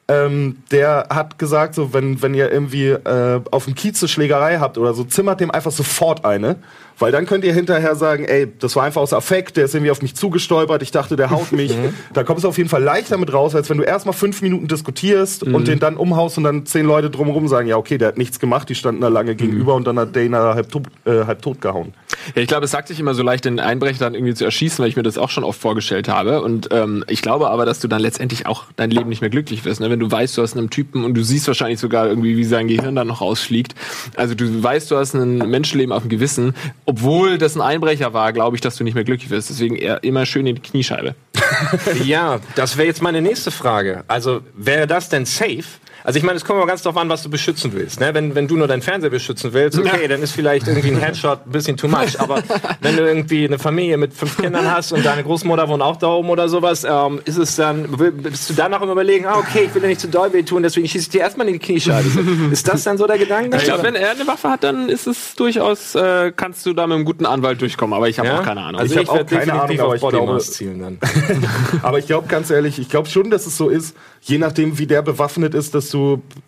[0.09, 4.59] Ähm, der hat gesagt, so wenn, wenn ihr irgendwie äh, auf dem Kiez eine Schlägerei
[4.59, 6.57] habt oder so, zimmert dem einfach sofort eine.
[6.99, 9.91] Weil dann könnt ihr hinterher sagen, ey, das war einfach aus Affekt, der ist irgendwie
[9.91, 11.67] auf mich zugestolpert, ich dachte, der haut mich.
[11.77, 11.95] Mhm.
[12.15, 14.69] da kommst du auf jeden Fall leichter mit raus, als wenn du erstmal fünf Minuten
[14.69, 15.55] diskutierst mhm.
[15.55, 18.39] und den dann umhaust und dann zehn Leute drumherum sagen, ja, okay, der hat nichts
[18.39, 19.37] gemacht, die standen da lange mhm.
[19.37, 20.69] gegenüber und dann hat Dana halb,
[21.05, 21.93] äh, halb tot gehauen.
[22.35, 24.83] Ja, ich glaube, es sagt sich immer so leicht, den Einbrecher dann irgendwie zu erschießen,
[24.83, 26.43] weil ich mir das auch schon oft vorgestellt habe.
[26.43, 29.65] Und ähm, ich glaube aber, dass du dann letztendlich auch dein Leben nicht mehr glücklich
[29.65, 29.81] wirst.
[29.81, 29.91] Ne?
[29.91, 32.69] Wenn du weißt, du hast einen Typen und du siehst wahrscheinlich sogar irgendwie, wie sein
[32.69, 33.75] Gehirn dann noch rausfliegt.
[34.17, 36.55] Also du weißt, du hast ein Menschenleben auf dem Gewissen,
[36.87, 39.51] obwohl das ein Einbrecher war, glaube ich, dass du nicht mehr glücklich wirst.
[39.51, 41.15] Deswegen eher immer schön in die Kniescheibe.
[42.05, 44.05] ja, das wäre jetzt meine nächste Frage.
[44.09, 45.65] Also wäre das denn safe?
[46.07, 47.99] Also ich meine, es kommt mal ganz darauf an, was du beschützen willst.
[47.99, 48.15] Ne?
[48.15, 50.07] Wenn, wenn du nur deinen Fernseher beschützen willst, okay, ja.
[50.07, 52.21] dann ist vielleicht irgendwie ein Headshot ein bisschen too much.
[52.21, 52.45] Aber
[52.81, 56.07] wenn du irgendwie eine Familie mit fünf Kindern hast und deine Großmutter wohnt auch da
[56.07, 57.89] oben oder sowas, ähm, ist es dann,
[58.23, 60.63] bist du dann noch im Überlegen, ah, okay, ich will dir nicht zu doll wehtun,
[60.63, 62.09] deswegen schieße ich dir erstmal in die Kniescheibe.
[62.53, 63.57] ist das dann so der Gedanke?
[63.57, 66.87] Ich glaube, wenn er eine Waffe hat, dann ist es durchaus, äh, kannst du da
[66.87, 67.95] mit einem guten Anwalt durchkommen.
[67.95, 68.39] Aber ich habe ja?
[68.39, 68.81] auch keine Ahnung.
[68.81, 70.99] Also ich, ich habe auch keine Ahnung, aber ich glaube, zielen dann.
[71.83, 74.87] aber ich glaube ganz ehrlich, ich glaube schon, dass es so ist, je nachdem, wie
[74.87, 75.96] der bewaffnet ist, dass du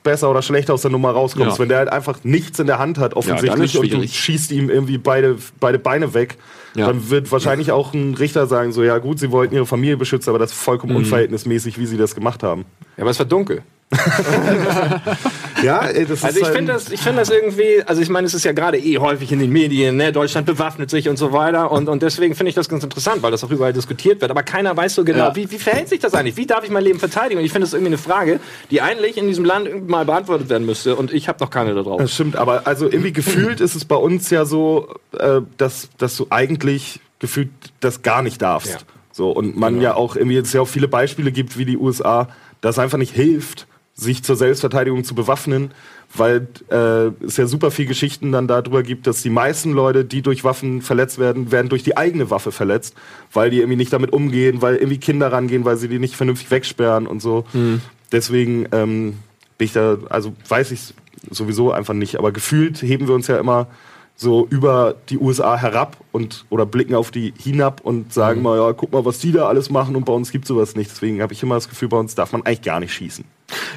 [0.03, 1.57] besser oder schlechter aus der Nummer rauskommst.
[1.57, 1.63] Ja.
[1.63, 4.71] Wenn der halt einfach nichts in der Hand hat, offensichtlich, ja, und du schießt ihm
[4.71, 6.37] irgendwie beide, beide Beine weg,
[6.75, 6.87] ja.
[6.87, 10.31] dann wird wahrscheinlich auch ein Richter sagen, so, ja gut, sie wollten ihre Familie beschützen,
[10.31, 10.99] aber das ist vollkommen mhm.
[10.99, 12.65] unverhältnismäßig, wie sie das gemacht haben.
[12.97, 13.63] Ja, aber es war dunkel.
[15.63, 18.35] ja, das also ist ich finde das, ich finde das irgendwie, also ich meine, es
[18.35, 20.13] ist ja gerade eh häufig in den Medien, ne?
[20.13, 23.31] Deutschland bewaffnet sich und so weiter und, und deswegen finde ich das ganz interessant, weil
[23.31, 25.37] das auch überall diskutiert wird, aber keiner weiß so genau, ja.
[25.37, 26.37] wie, wie verhält sich das eigentlich?
[26.37, 27.39] Wie darf ich mein Leben verteidigen?
[27.39, 30.67] Und ich finde das irgendwie eine Frage, die eigentlich in diesem Land mal beantwortet werden
[30.67, 31.99] müsste und ich habe noch keine da drauf.
[31.99, 36.15] Das stimmt, aber also irgendwie gefühlt ist es bei uns ja so, äh, dass, dass
[36.17, 38.73] du eigentlich gefühlt das gar nicht darfst.
[38.73, 38.79] Ja.
[39.13, 39.85] So, und man genau.
[39.85, 42.29] ja auch irgendwie jetzt ja auch viele Beispiele gibt, wie die USA,
[42.61, 43.67] das einfach nicht hilft,
[43.99, 45.73] sich zur Selbstverteidigung zu bewaffnen,
[46.15, 50.23] weil äh, es ja super viel Geschichten dann darüber gibt, dass die meisten Leute, die
[50.23, 52.95] durch Waffen verletzt werden, werden durch die eigene Waffe verletzt,
[53.33, 56.51] weil die irgendwie nicht damit umgehen, weil irgendwie Kinder rangehen, weil sie die nicht vernünftig
[56.51, 57.45] wegsperren und so.
[57.53, 57.81] Mhm.
[58.13, 59.19] Deswegen ähm,
[59.59, 60.95] bin ich da, also weiß ich
[61.31, 63.67] sowieso einfach nicht, aber gefühlt heben wir uns ja immer
[64.15, 68.45] so über die USA herab und oder blicken auf die hinab und sagen mhm.
[68.45, 70.91] mal, ja, guck mal, was die da alles machen und bei uns gibt sowas nicht.
[70.91, 73.25] Deswegen habe ich immer das Gefühl, bei uns darf man eigentlich gar nicht schießen.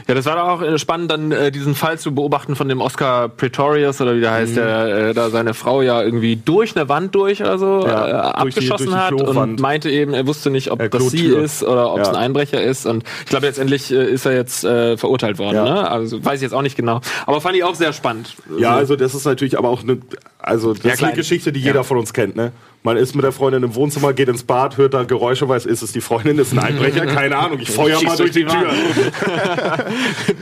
[0.08, 2.82] Ja, das war doch auch äh, spannend, dann äh, diesen Fall zu beobachten von dem
[2.82, 4.56] Oscar Pretorius oder wie der heißt, mhm.
[4.56, 8.12] der äh, da seine Frau ja irgendwie durch eine Wand durch oder so ja, äh,
[8.12, 11.94] abgeschossen die, hat und meinte eben, er wusste nicht, ob äh, das sie ist oder
[11.94, 12.14] ob es ja.
[12.14, 12.86] ein Einbrecher ist.
[12.86, 15.56] Und ich glaube, letztendlich äh, ist er jetzt äh, verurteilt worden.
[15.56, 15.64] Ja.
[15.64, 15.90] Ne?
[15.90, 17.02] Also weiß ich jetzt auch nicht genau.
[17.26, 18.36] Aber fand ich auch sehr spannend.
[18.58, 20.00] Ja, also das ist natürlich aber auch eine,
[20.42, 22.52] also das ist eine Geschichte, die jeder von uns kennt, ne?
[22.84, 25.84] Man ist mit der Freundin im Wohnzimmer, geht ins Bad, hört da Geräusche, weiß, ist
[25.84, 28.72] es die Freundin, ist ein Einbrecher, keine Ahnung, ich feuer mal durch die, Tür.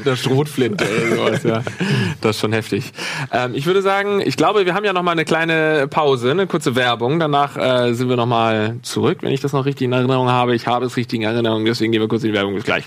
[0.05, 1.63] der Schrotflinte oder sowas, ja.
[2.21, 2.93] Das ist schon heftig.
[3.33, 6.47] Ähm, ich würde sagen, ich glaube, wir haben ja noch mal eine kleine Pause, eine
[6.47, 7.19] kurze Werbung.
[7.19, 10.55] Danach äh, sind wir noch mal zurück, wenn ich das noch richtig in Erinnerung habe.
[10.55, 12.55] Ich habe es richtig in Erinnerung, deswegen gehen wir kurz in die Werbung.
[12.55, 12.85] Bis gleich.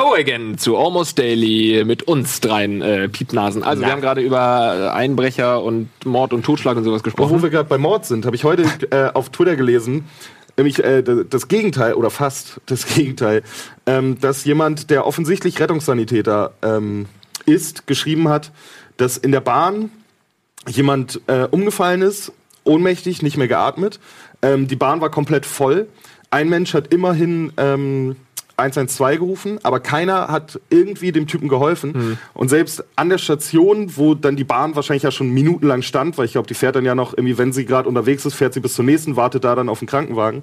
[0.00, 3.62] Hello again zu Almost Daily mit uns dreien äh, Piepnasen.
[3.62, 3.88] Also Na.
[3.88, 7.36] wir haben gerade über Einbrecher und Mord und Totschlag und sowas gesprochen.
[7.36, 10.06] Wo wir gerade bei Mord sind, habe ich heute äh, auf Twitter gelesen,
[10.56, 13.42] nämlich äh, das Gegenteil oder fast das Gegenteil,
[13.84, 17.04] ähm, dass jemand, der offensichtlich Rettungssanitäter ähm,
[17.44, 18.52] ist, geschrieben hat,
[18.96, 19.90] dass in der Bahn
[20.66, 22.32] jemand äh, umgefallen ist,
[22.64, 24.00] ohnmächtig, nicht mehr geatmet.
[24.40, 25.88] Ähm, die Bahn war komplett voll.
[26.30, 28.16] Ein Mensch hat immerhin ähm,
[28.60, 31.92] 112 gerufen, aber keiner hat irgendwie dem Typen geholfen.
[31.92, 32.18] Mhm.
[32.34, 36.26] Und selbst an der Station, wo dann die Bahn wahrscheinlich ja schon minutenlang stand, weil
[36.26, 38.60] ich glaube, die fährt dann ja noch irgendwie, wenn sie gerade unterwegs ist, fährt sie
[38.60, 40.42] bis zur nächsten, wartet da dann auf den Krankenwagen.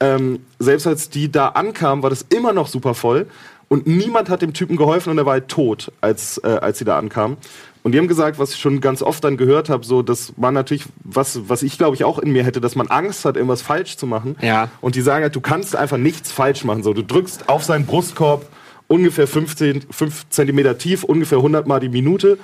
[0.00, 3.26] Ähm, selbst als die da ankam, war das immer noch super voll.
[3.68, 6.84] Und niemand hat dem Typen geholfen und er war halt tot, als, äh, als sie
[6.84, 7.38] da ankamen.
[7.82, 10.54] Und die haben gesagt, was ich schon ganz oft dann gehört habe, so, dass man
[10.54, 13.60] natürlich, was, was ich glaube ich auch in mir hätte, dass man Angst hat, irgendwas
[13.62, 14.36] falsch zu machen.
[14.40, 14.68] Ja.
[14.80, 16.82] Und die sagen halt, du kannst einfach nichts falsch machen.
[16.84, 18.46] So, du drückst auf seinen Brustkorb
[18.86, 22.38] ungefähr 15, 5 Zentimeter tief, ungefähr 100 Mal die Minute.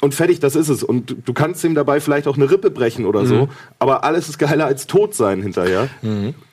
[0.00, 0.82] und fertig, das ist es.
[0.82, 4.38] Und du kannst ihm dabei vielleicht auch eine Rippe brechen oder so, aber alles ist
[4.38, 5.88] geiler als tot sein hinterher.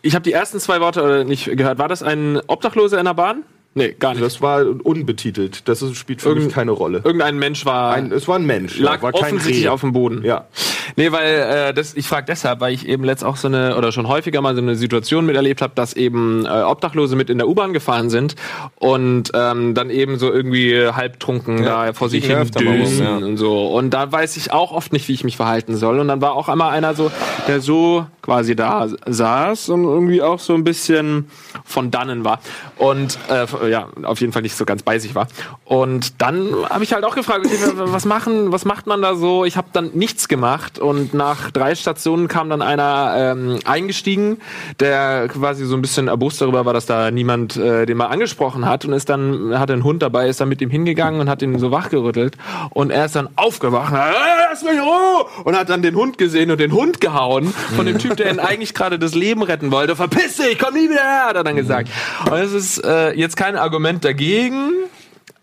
[0.02, 1.78] Ich habe die ersten zwei Worte äh, nicht gehört.
[1.80, 3.44] War das ein Obdachloser in der Bahn?
[3.78, 4.24] Nee, gar nicht.
[4.24, 5.68] Das war unbetitelt.
[5.68, 7.02] Das ist, spielt für mich Irgend- keine Rolle.
[7.04, 10.24] Irgendein Mensch war, Ein, es war ein Mensch, lag war kein offensichtlich auf dem Boden.
[10.26, 10.48] Ja.
[10.96, 13.92] Nee, weil äh, das, ich frage deshalb, weil ich eben letzt auch so eine oder
[13.92, 17.48] schon häufiger mal so eine Situation miterlebt habe, dass eben äh, Obdachlose mit in der
[17.48, 18.36] U-Bahn gefahren sind
[18.76, 23.18] und ähm, dann eben so irgendwie halbtrunken da vor sich hin düsen ja.
[23.18, 23.68] und so.
[23.68, 26.00] Und da weiß ich auch oft nicht, wie ich mich verhalten soll.
[26.00, 27.12] Und dann war auch einmal einer so,
[27.48, 31.30] der so quasi da saß und irgendwie auch so ein bisschen
[31.64, 32.40] von dannen war.
[32.78, 35.28] Und äh, ja, auf jeden Fall nicht so ganz bei sich war.
[35.66, 39.46] Und dann habe ich halt auch gefragt, okay, was machen, was macht man da so?
[39.46, 44.38] Ich habe dann nichts gemacht und nach drei Stationen kam dann einer ähm, eingestiegen,
[44.80, 48.66] der quasi so ein bisschen erbost darüber war, dass da niemand äh, den mal angesprochen
[48.66, 51.42] hat und ist dann hatte einen Hund dabei, ist dann mit ihm hingegangen und hat
[51.42, 52.36] ihn so wachgerüttelt
[52.72, 55.96] und er ist dann aufgewacht, und hat, "Äh, lass mich Ruhe!" und hat dann den
[55.96, 59.44] Hund gesehen und den Hund gehauen von dem Typ, der ihn eigentlich gerade das Leben
[59.44, 59.96] retten wollte.
[59.96, 61.90] Verpiss dich, komm nie wieder her, hat er dann gesagt.
[62.26, 64.74] Und es ist äh, jetzt kein Argument dagegen.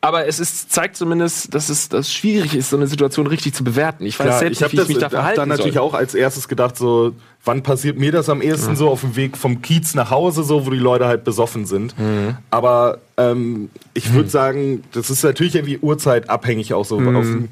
[0.05, 3.65] Aber es ist, zeigt zumindest, dass es dass schwierig ist, so eine Situation richtig zu
[3.65, 4.05] bewerten.
[4.05, 5.75] Ich weiß Ja, selbst ich habe nicht, wie ich das mich da verhalten dann natürlich
[5.75, 5.83] soll.
[5.83, 9.39] auch als erstes gedacht, so, wann passiert mir das am ehesten so auf dem Weg
[9.39, 11.99] vom Kiez nach Hause, so, wo die Leute halt besoffen sind.
[11.99, 12.37] Mhm.
[12.51, 17.01] Aber ähm, ich würde sagen, das ist natürlich irgendwie uhrzeitabhängig auch so.
[17.01, 17.17] Mhm.
[17.17, 17.49] Auf dem,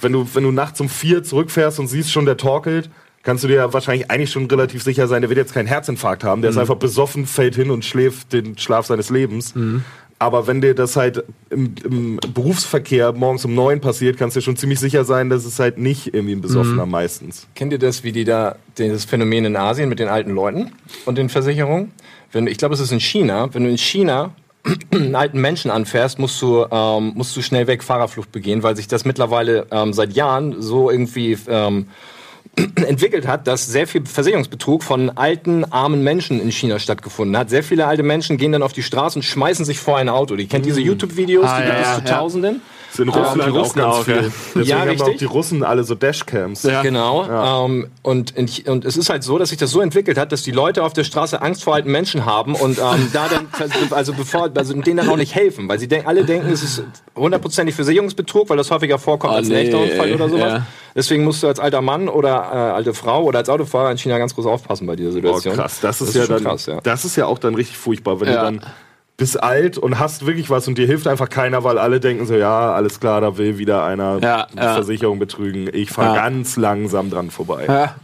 [0.00, 2.88] wenn, du, wenn du nachts um vier zurückfährst und siehst schon, der torkelt,
[3.24, 6.38] kannst du dir wahrscheinlich eigentlich schon relativ sicher sein, der wird jetzt keinen Herzinfarkt haben.
[6.38, 6.42] Mhm.
[6.42, 9.54] Der ist einfach besoffen, fällt hin und schläft den Schlaf seines Lebens.
[10.18, 10.26] Mhm.
[10.26, 14.44] Aber wenn dir das halt im, im Berufsverkehr morgens um neun passiert, kannst du dir
[14.44, 17.46] schon ziemlich sicher sein, dass es halt nicht irgendwie ein Besoffener meistens.
[17.54, 20.72] Kennt ihr das, wie die da, das Phänomen in Asien mit den alten Leuten
[21.04, 21.92] und den Versicherungen?
[22.32, 23.52] Wenn, ich glaube, es ist in China.
[23.52, 24.34] Wenn du in China
[24.90, 28.88] einen alten Menschen anfährst, musst du, ähm, musst du schnell weg Fahrerflucht begehen, weil sich
[28.88, 31.88] das mittlerweile ähm, seit Jahren so irgendwie ähm,
[32.86, 37.50] entwickelt hat, dass sehr viel Versicherungsbetrug von alten, armen Menschen in China stattgefunden hat.
[37.50, 40.36] Sehr viele alte Menschen gehen dann auf die Straße und schmeißen sich vor ein Auto.
[40.36, 42.18] Die kennt diese YouTube-Videos, Ah, die ja, gibt es ja, zu ja.
[42.18, 42.62] Tausenden.
[42.96, 44.14] Das ist in Ah, Russland die auch Russen ganz auch, viel.
[44.16, 44.22] ja.
[44.22, 45.18] Deswegen Ja, haben auch richtig.
[45.18, 46.62] die Russen alle so Dashcams.
[46.62, 46.82] Ja.
[46.82, 47.64] Genau.
[47.66, 48.34] Ähm, und,
[48.66, 50.92] und es ist halt so, dass sich das so entwickelt hat, dass die Leute auf
[50.92, 53.48] der Straße Angst vor alten Menschen haben und ähm, da dann,
[53.90, 56.82] also bevor, also denen dann auch nicht helfen, weil sie denk, alle denken, es ist
[57.14, 60.52] hundertprozentig Versicherungsbetrug, weil das häufiger vorkommt Oh, als ein nee, echter Unfall oder sowas.
[60.52, 60.66] ja.
[60.94, 64.16] Deswegen musst du als alter Mann oder äh, alte Frau oder als Autofahrer in China
[64.18, 65.54] ganz groß aufpassen bei dieser Oh, Situation.
[65.54, 65.78] krass.
[65.82, 66.80] Das ist, ja schon dann, krass, ja.
[66.82, 68.50] das ist ja auch dann richtig furchtbar, wenn Ja.
[68.50, 68.66] du dann
[69.18, 72.34] bist alt und hast wirklich was und dir hilft einfach keiner, weil alle denken so,
[72.34, 74.74] ja, alles klar, da will wieder einer Ja, die ja.
[74.74, 75.70] Versicherung betrügen.
[75.72, 76.22] Ich fahre Ja.
[76.24, 77.64] ganz langsam dran vorbei.
[77.66, 77.94] Ja.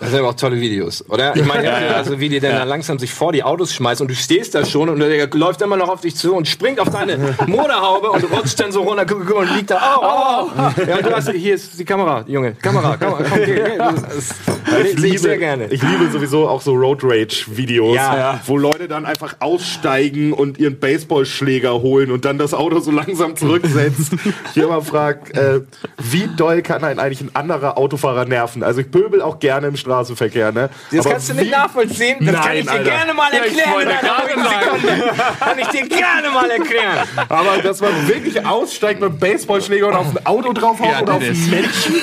[0.00, 1.34] Das sind aber auch tolle Videos, oder?
[1.34, 4.14] Ich meine, also wie die dann da langsam sich vor die Autos schmeißen und du
[4.14, 7.16] stehst da schon und der läuft immer noch auf dich zu und springt auf deine
[7.46, 9.78] Motorhaube und rutscht dann so runter und liegt da.
[9.96, 10.48] Au, au.
[10.86, 12.52] Ja, du hast, hier ist die Kamera, Junge.
[12.60, 15.06] Kamera, Kamera, komm, geh, geh.
[15.06, 15.66] Ich sehr gerne.
[15.66, 18.16] Ich liebe sowieso auch so Road Rage Videos, Ja.
[18.16, 18.40] Ja.
[18.46, 23.36] wo Leute dann einfach aussteigen und ihren Baseballschläger holen und dann das Auto so langsam
[23.36, 24.12] zurücksetzt.
[24.54, 25.60] ich immer frag, äh,
[25.98, 28.62] wie doll kann einen eigentlich ein anderer Autofahrer nerven?
[28.62, 30.70] Also ich pöbel auch gerne im Straßenverkehr, ne?
[30.90, 32.16] Das Aber kannst du nicht nachvollziehen.
[32.20, 32.84] Das kann Nein, ich dir Alter.
[32.84, 33.72] gerne mal erklären.
[33.72, 34.60] wollte in einer.
[34.60, 35.12] Sekunde.
[35.38, 37.06] Kann ich dir gerne mal erklären.
[37.28, 41.22] Aber dass man wirklich aussteigt mit Baseballschläger und auf ein Auto draufhaut Ja, oder auf
[41.22, 41.96] einen Menschen.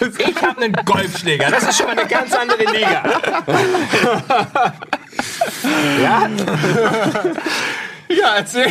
[0.00, 1.50] Ich habe einen Golfschläger.
[1.50, 3.02] Das ist schon mal eine ganz andere Liga.
[6.02, 6.30] ja,
[8.10, 8.66] Ja, erzähl.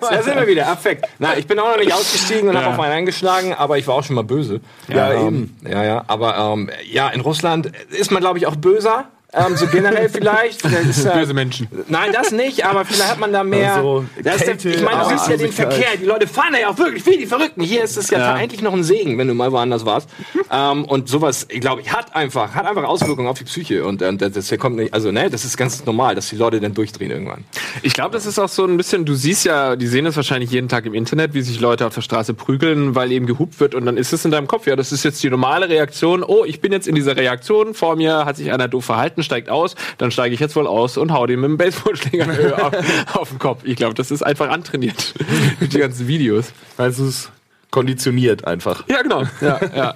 [0.00, 1.06] Da sind wir wieder, Affekt.
[1.18, 2.62] Na, ich bin auch noch nicht ausgestiegen und Ja.
[2.62, 4.60] habe auf einen eingeschlagen, aber ich war auch schon mal böse.
[4.88, 5.70] Ja, ähm, eben.
[5.72, 9.06] Ja, ja, aber ähm, ja, in Russland ist man, glaube ich, auch böser.
[9.34, 10.60] Ähm, so generell vielleicht.
[10.66, 11.68] vielleicht ist, äh, Böse Menschen.
[11.88, 13.76] Nein, das nicht, aber vielleicht hat man da mehr.
[13.76, 15.52] Also, das ist der, Kälte, ich meine, du siehst ja den.
[15.52, 15.96] Verkehr.
[16.00, 17.62] Die Leute fahren da ja auch wirklich wie die Verrückten.
[17.62, 18.34] Hier ist es ja, Ja.
[18.34, 20.08] eigentlich noch ein Segen, wenn du mal woanders warst.
[20.50, 23.84] ähm, und sowas, ich glaube, hat einfach, hat einfach Auswirkungen auf die Psyche.
[23.84, 26.60] Und ähm, das, das kommt nicht, also ne, das ist ganz normal, dass die Leute
[26.60, 27.44] dann durchdrehen irgendwann.
[27.82, 30.50] Ich glaube, das ist auch so ein bisschen, du siehst ja, die sehen es wahrscheinlich
[30.50, 33.74] jeden Tag im Internet, wie sich Leute auf der Straße prügeln, weil eben gehupt wird
[33.74, 36.44] und dann ist es in deinem Kopf, ja, das ist jetzt die normale Reaktion, oh,
[36.44, 39.74] ich bin jetzt in dieser Reaktion, vor mir hat sich einer doof verhalten, steigt aus,
[39.98, 43.38] dann steige ich jetzt wohl aus und hau dem mit dem Baseballschläger auf, auf den
[43.38, 43.62] Kopf.
[43.64, 45.14] Ich glaube, das ist einfach antrainiert,
[45.60, 46.52] die ganzen Videos.
[46.76, 47.32] Also es ist
[47.70, 48.84] konditioniert einfach.
[48.88, 49.24] Ja, genau.
[49.40, 49.94] Ja, ja.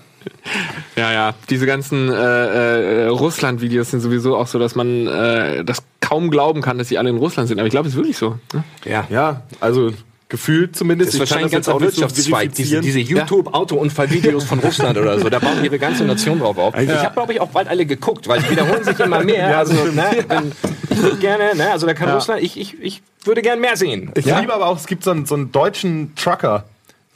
[0.96, 1.34] Ja, ja.
[1.48, 6.60] Diese ganzen äh, äh, Russland-Videos sind sowieso auch so, dass man äh, das kaum glauben
[6.60, 7.58] kann, dass sie alle in Russland sind.
[7.58, 8.38] Aber ich glaube, es ist wirklich so.
[8.52, 8.64] ne?
[8.84, 9.06] Ja.
[9.10, 9.92] Ja, also
[10.28, 11.08] gefühlt zumindest.
[11.08, 15.18] Das ist wahrscheinlich ein ganzer auch nicht so Wirtschaftszweig, diese, diese YouTube-Auto-Unfall-Videos von Russland oder
[15.18, 15.28] so.
[15.28, 16.78] Da bauen ihre ganze Nation drauf auf.
[16.78, 19.38] Ich habe, glaube ich, auch bald alle geguckt, weil die wiederholen sich immer mehr.
[19.48, 19.96] Ja, also, stimmt.
[19.96, 20.52] ne, wenn,
[20.90, 24.10] ich würde gerne, ne, also da kann Russland, ich, ich, ich würde gern mehr sehen.
[24.14, 26.64] Ich liebe aber auch, es gibt so einen, so einen deutschen Trucker,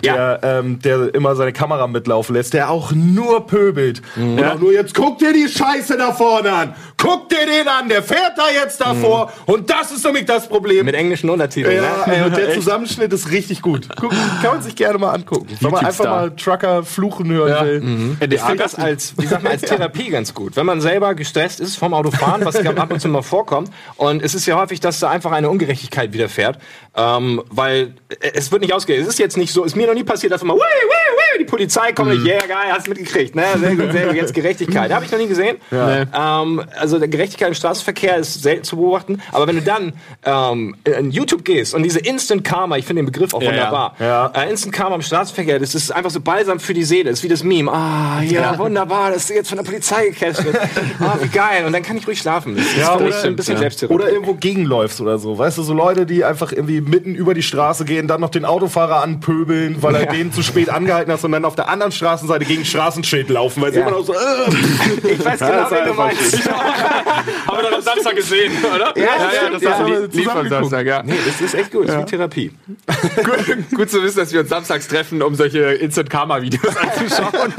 [0.04, 4.02] der, ähm, der immer seine Kamera mitlaufen lässt, der auch nur pöbelt.
[4.16, 6.74] Und auch nur jetzt guck dir die Scheiße da vorne an.
[6.96, 9.32] Guck dir den an, der fährt da jetzt davor.
[9.46, 10.86] Und das ist nämlich das Problem.
[10.86, 11.76] Mit englischen Untertiteln.
[11.76, 12.16] ja, ne?
[12.16, 13.88] ey, und der Zusammenschnitt ist richtig gut.
[13.98, 15.48] Guck, kann man sich gerne mal angucken.
[15.60, 18.32] Wenn man einfach mal Trucker fluchen hören will.
[18.32, 20.56] Ich finde das als, wie sagt man, als Therapie ganz gut.
[20.56, 23.70] Wenn man selber gestresst ist vom Autofahren, was ab und zu mal vorkommt.
[23.96, 26.58] Und es ist ja häufig, dass da einfach eine Ungerechtigkeit widerfährt.
[26.94, 27.94] Ähm, weil
[28.34, 29.00] es wird nicht ausgehen.
[29.02, 31.44] Es ist jetzt nicht so, ist mir noch nie passiert, dass man, wii, wii, wii,
[31.44, 33.34] die Polizei kommt, und, yeah, geil, hast mitgekriegt.
[33.34, 33.44] Ne?
[33.58, 34.92] Sehr gut, sehr gut, jetzt Gerechtigkeit.
[34.92, 35.56] Habe ich noch nie gesehen.
[35.70, 39.20] Ähm, also der Gerechtigkeit im Straßenverkehr ist selten zu beobachten.
[39.32, 39.92] Aber wenn du dann
[40.24, 43.96] ähm, in YouTube gehst und diese Instant Karma, ich finde den Begriff auch Ja, wunderbar.
[43.98, 44.26] ja.
[44.34, 47.10] Äh, Instant Karma im Straßenverkehr, das ist einfach so balsam für die Seele.
[47.10, 47.70] Das ist wie das Meme.
[47.72, 50.56] Ah, ja, wunderbar, dass du jetzt von der Polizei gecasht wird.
[51.00, 51.64] Ah, wie geil.
[51.66, 52.54] Und dann kann ich ruhig schlafen.
[52.56, 53.88] Das ist Ja, für mich so ein bisschen ja.
[53.88, 55.36] Oder irgendwo gegenläufst oder so.
[55.36, 58.44] Weißt du, so Leute, die einfach irgendwie mitten über die Straße gehen, dann noch den
[58.44, 60.12] Autofahrer anpöbeln, weil er Ja.
[60.12, 63.72] den zu spät angehalten hat und dann auf der anderen Straßenseite gegen Straßenschild laufen, weil
[63.72, 63.88] sie Ja.
[63.88, 66.48] immer noch so, äh, ich weiß genau, wen du meinst.
[66.48, 68.92] Haben wir doch am Samstag gesehen, oder?
[68.98, 69.78] Ja, stimmt, das ja.
[69.78, 71.02] haben wir am zusammen Samstag, ja.
[71.02, 71.88] Nee, das ist echt gut.
[71.88, 72.50] Das ist wie Therapie.
[73.24, 77.54] gut, gut zu wissen, dass wir uns samstags treffen, um solche Instant-Karma-Videos anzuschauen.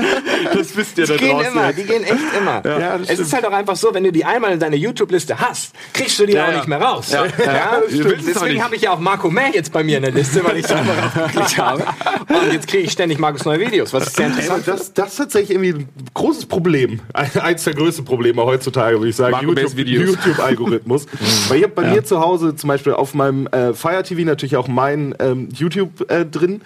[0.53, 1.51] Das wisst ihr da Die gehen draußen.
[1.51, 2.61] immer, die gehen echt immer.
[2.65, 5.73] Ja, es ist halt auch einfach so, wenn du die einmal in deiner YouTube-Liste hast,
[5.93, 6.55] kriegst du die Ja, auch ja.
[6.57, 7.11] nicht mehr raus.
[7.11, 10.43] Ja, ja, Deswegen habe ich ja auch Marco Mehr jetzt bei mir in der Liste,
[10.43, 11.83] weil ich es einfach aufgeklickt habe.
[12.29, 14.59] Und jetzt kriege ich ständig Markus neue Videos, was ist sehr Ey, interessant.
[14.59, 16.99] und das, das ist tatsächlich irgendwie ein großes Problem.
[17.13, 19.35] Ein- Eins der größten Probleme heutzutage, würde ich sagen.
[19.47, 21.05] YouTube-Algorithmus.
[21.49, 24.55] Weil ich habe bei mir zu Hause zum Beispiel auf meinem äh, Fire TV natürlich
[24.57, 26.61] auch mein ähm, YouTube äh, drin.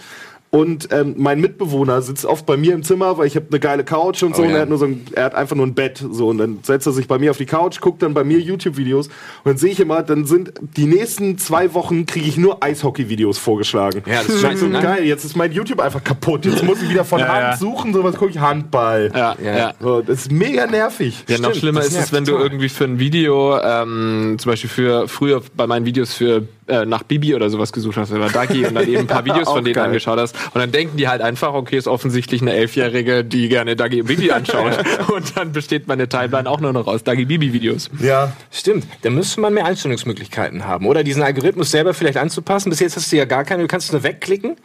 [0.50, 3.84] Und ähm, mein Mitbewohner sitzt oft bei mir im Zimmer, weil ich habe eine geile
[3.84, 4.44] Couch und so.
[4.44, 4.58] Oh, und ja.
[4.58, 6.88] er hat nur so ein, er hat einfach nur ein Bett so und dann setzt
[6.88, 9.72] er sich bei mir auf die Couch, guckt dann bei mir YouTube-Videos und dann sehe
[9.72, 14.04] ich immer, dann sind die nächsten zwei Wochen kriege ich nur Eishockey-Videos vorgeschlagen.
[14.06, 14.80] Ja, das ist scheiße, so ne?
[14.82, 15.04] geil.
[15.04, 16.46] Jetzt ist mein YouTube einfach kaputt.
[16.46, 17.58] Jetzt muss ich wieder von Ja, Hand ja.
[17.58, 17.94] suchen.
[17.94, 19.12] So was gucke ich Handball.
[19.14, 19.58] Ja, Ja.
[19.58, 19.74] ja.
[19.82, 21.26] So, das ist mega nervig.
[21.28, 24.52] Ja, noch Stimmt, schlimmer das ist es, wenn du irgendwie für ein Video, ähm, zum
[24.52, 28.30] Beispiel für früher bei meinen Videos für äh, nach Bibi oder sowas gesucht hast oder
[28.30, 29.86] Dagi und dann eben ein paar Videos von denen geil.
[29.86, 33.76] angeschaut hast und dann denken die halt einfach, okay, ist offensichtlich eine Elfjährige, die gerne
[33.76, 34.78] Dagi Bibi anschaut
[35.14, 37.90] und dann besteht meine Timeline auch nur noch aus Dagi Bibi Videos.
[38.00, 38.34] Ja.
[38.52, 40.86] Stimmt, da müsste man mehr Einstellungsmöglichkeiten haben.
[40.86, 42.70] Oder diesen Algorithmus selber vielleicht anzupassen.
[42.70, 44.56] Bis jetzt hast du ja gar keine, du kannst es nur wegklicken,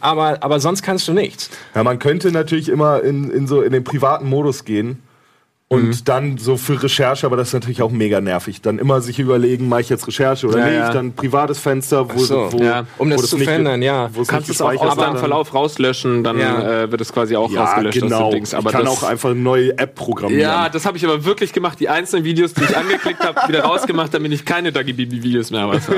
[0.00, 1.50] aber, aber sonst kannst du nichts.
[1.74, 5.02] ja, man könnte natürlich immer in, in so in den privaten Modus gehen.
[5.72, 6.04] Und Mhm.
[6.04, 8.60] dann so für Recherche, aber das ist natürlich auch mega nervig.
[8.60, 10.74] Dann immer sich überlegen, mache ich jetzt Recherche oder Ja, nicht.
[10.74, 10.92] ja.
[10.92, 12.86] Dann ein privates Fenster, wo, so, wo, ja.
[12.98, 14.10] Um wo das zu nicht- verändern, ja.
[14.12, 14.98] wo es Du kannst nicht es auch aus wird.
[15.06, 16.82] deinem Verlauf rauslöschen, dann Ja.
[16.82, 18.30] äh, wird es quasi auch Ja, rausgelöscht aus genau.
[18.30, 18.52] dem Dings.
[18.52, 20.40] Aber ich kann das, auch einfach eine neue App programmieren.
[20.42, 21.78] ja, das habe ich aber wirklich gemacht.
[21.78, 25.52] Die einzelnen Videos, die ich angeklickt habe, wieder rausgemacht, damit ich keine Dagi Bibi Videos
[25.52, 25.74] mehr habe.
[25.74, 25.92] Also.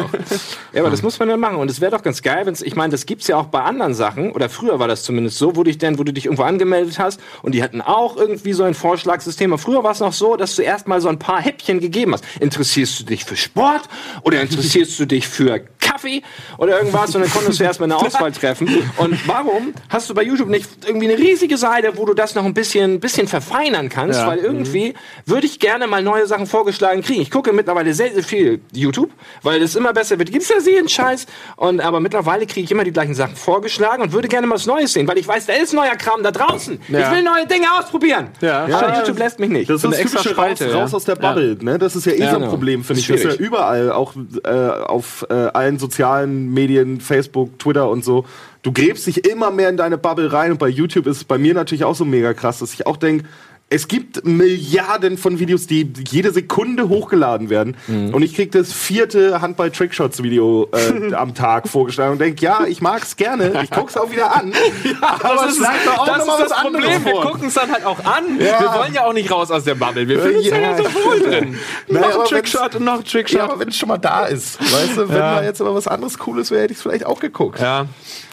[0.74, 1.56] Ja, aber das muss man dann machen.
[1.56, 3.94] Und es wäre doch ganz geil, wenn ich meine, das gibt's ja auch bei anderen
[3.94, 6.98] Sachen, oder früher war das zumindest so, wo, dich denn, wo du dich irgendwo angemeldet
[6.98, 9.50] hast und die hatten auch irgendwie so ein Vorschlagssystem.
[9.50, 12.12] Aber früher war es noch so, dass du erst mal so ein paar Häppchen gegeben
[12.12, 12.24] hast.
[12.40, 13.82] Interessierst du dich für Sport
[14.22, 16.22] oder interessierst du dich für Kaffee
[16.58, 17.14] oder irgendwas?
[17.14, 18.68] Und dann konntest du erst mal eine Auswahl treffen.
[18.96, 22.44] Und warum hast du bei YouTube nicht irgendwie eine riesige Seite, wo du das noch
[22.44, 24.20] ein bisschen, bisschen verfeinern kannst?
[24.20, 24.26] Ja.
[24.26, 24.94] Weil irgendwie
[25.26, 27.22] würde ich gerne mal neue Sachen vorgeschlagen kriegen.
[27.22, 29.10] Ich gucke mittlerweile sehr, sehr viel YouTube,
[29.42, 30.32] weil das immer besser wird.
[30.32, 31.26] Gibt's ja jeden Scheiß.
[31.56, 34.66] Und, aber mittlerweile kriege ich immer die gleichen Sachen vorgeschlagen und würde gerne mal was
[34.66, 36.80] Neues sehen, weil ich weiß, da ist neuer Kram da draußen.
[36.88, 37.00] Ja.
[37.00, 38.28] Ich will neue Dinge ausprobieren.
[38.40, 38.64] Ja.
[38.64, 39.70] Aber YouTube lässt mich nicht.
[39.70, 40.80] Das ist So Spalte, raus, ja.
[40.80, 41.58] raus aus der Bubble.
[41.60, 41.78] Ne?
[41.78, 42.48] Das ist ja eh so ein genau.
[42.48, 43.06] Problem, finde ich.
[43.06, 48.24] Das ist ja überall, auch äh, auf äh, allen sozialen Medien, Facebook, Twitter und so.
[48.62, 51.38] Du gräbst dich immer mehr in deine Bubble rein und bei YouTube ist es bei
[51.38, 53.24] mir natürlich auch so mega krass, dass ich auch denke,
[53.72, 57.74] es gibt Milliarden von Videos, die jede Sekunde hochgeladen werden.
[57.86, 58.12] Mhm.
[58.12, 63.16] Und ich krieg das vierte Handball-Trickshots-Video äh, am Tag vorgeschlagen und denk, ja, ich mag's
[63.16, 63.62] gerne.
[63.64, 64.52] Ich guck's auch wieder an.
[65.00, 67.04] aber es bleibt doch auch das noch mal ist das was anderes Problem.
[67.04, 67.22] Wir vor.
[67.32, 68.38] gucken es dann halt auch an.
[68.38, 68.60] Ja.
[68.60, 70.06] Wir wollen ja auch nicht raus aus der Bubble.
[70.06, 70.76] Wir finden es ja, Ja.
[70.76, 71.58] so wohl drin.
[71.88, 73.38] Naja, noch ein Trickshot und noch ein Trickshot.
[73.38, 75.36] Ja, aber wenn es schon mal da ist, weißt du, wenn Ja.
[75.36, 77.58] da jetzt aber was anderes Cooles wäre, hätte ich es vielleicht auch geguckt.
[77.58, 77.86] ja.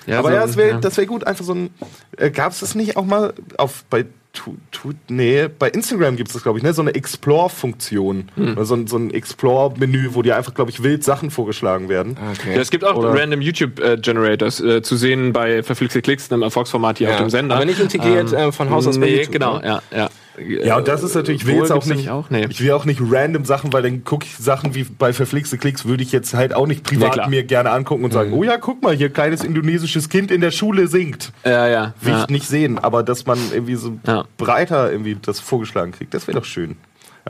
[0.06, 0.78] ja, aber so, ja, das wäre ja.
[0.80, 1.70] das wär gut, einfach so ein.
[2.18, 6.30] Äh, Gab es das nicht auch mal auf bei tu, tu, nee, bei Instagram gibt
[6.30, 6.74] es das, glaube ich, ne?
[6.74, 8.30] So eine Explore-Funktion.
[8.36, 8.52] Hm.
[8.54, 12.18] Oder So ein, so ein Explore-Menü, wo dir einfach, glaube ich, wild Sachen vorgeschlagen werden.
[12.34, 12.56] Okay.
[12.56, 17.00] Ja, es gibt auch Oder- random YouTube-Generators äh, zu sehen bei verflixte Klicks, einem Erfolgsformat
[17.00, 17.56] hier auf dem Sender.
[17.56, 19.66] Aber nicht integriert äh, von Haus aus bei nee, YouTube, genau, ne?
[19.66, 20.10] ja, ja.
[20.38, 22.30] Ja, und das ist natürlich, ich will jetzt auch nicht, auch?
[22.30, 22.46] Nee.
[22.50, 25.86] ich will auch nicht random Sachen, weil dann gucke ich Sachen wie bei verflixte Klicks,
[25.86, 27.30] würde ich jetzt halt auch nicht privat klar.
[27.30, 30.52] mir gerne angucken und sagen, oh ja, guck mal, hier kleines indonesisches Kind in der
[30.52, 31.34] Schule singt.
[31.44, 31.94] Ja, ja.
[32.02, 32.22] Will ja.
[32.22, 34.26] ich nicht sehen, aber dass man irgendwie so Ja.
[34.38, 36.78] breiter irgendwie das vorgeschlagen kriegt, das wäre doch schön.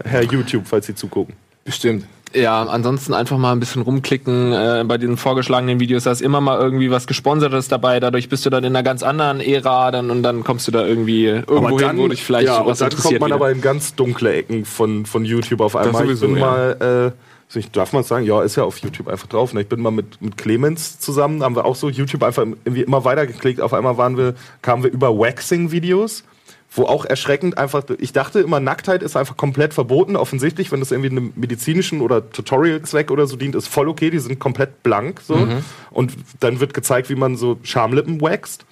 [0.04, 1.36] Herr YouTube, falls Sie zugucken.
[1.66, 2.06] Bestimmt.
[2.34, 6.04] Ja, ansonsten einfach mal ein bisschen rumklicken äh, bei den vorgeschlagenen Videos.
[6.04, 8.00] Da ist immer mal irgendwie was Gesponsertes dabei.
[8.00, 10.86] Dadurch bist du dann in einer ganz anderen Ära dann, und dann kommst du da
[10.86, 13.36] irgendwie irgendwo dann, hin, wo dich vielleicht ja, was und dann kommt man wieder.
[13.36, 16.04] aber in ganz dunkle Ecken von, von YouTube auf einmal.
[16.04, 16.46] sowieso, ich bin ja.
[16.46, 19.54] mal, äh, ich darf mal sagen, ja, ist ja auf YouTube einfach drauf.
[19.54, 19.62] Ne?
[19.62, 23.04] Ich bin mal mit, mit Clemens zusammen, haben wir auch so YouTube einfach irgendwie immer
[23.06, 23.60] weitergeklickt.
[23.60, 26.24] Auf einmal waren wir, kamen wir über Waxing-Videos.
[26.72, 30.16] Wo auch erschreckend einfach, ich dachte immer, Nacktheit ist einfach komplett verboten.
[30.16, 34.12] Offensichtlich, wenn das irgendwie einem medizinischen oder Tutorial-Zweck oder so dient, ist voll okay.
[34.12, 35.48] Die sind komplett blank so.
[35.90, 38.66] Und dann wird gezeigt, wie man so Schamlippen wächst.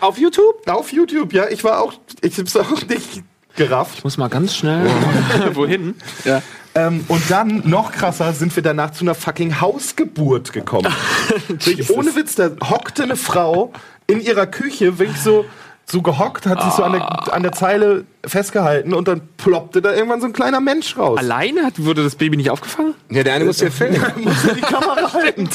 [0.00, 0.68] Auf YouTube?
[0.68, 1.48] Auf YouTube, ja.
[1.48, 3.22] Ich war auch, ich hab's auch nicht
[3.56, 3.98] gerafft.
[3.98, 4.88] Ich muss mal ganz schnell.
[5.54, 5.94] Wohin?
[6.24, 6.42] Ja.
[6.74, 10.92] Ähm, und dann, noch krasser, sind wir danach zu einer fucking Hausgeburt gekommen.
[11.48, 13.72] Wirklich, ohne Witz, da hockte eine Frau
[14.06, 15.46] in ihrer Küche, wirklich so,
[15.88, 19.94] so gehockt, hat sich so an der, an der Zeile festgehalten und dann ploppte da
[19.94, 21.16] irgendwann so ein kleiner Mensch raus.
[21.16, 22.94] Alleine hat, wurde das Baby nicht aufgefangen?
[23.08, 24.02] Ja, der eine muss ja filmen.
[24.16, 25.48] musste die Kamera halten.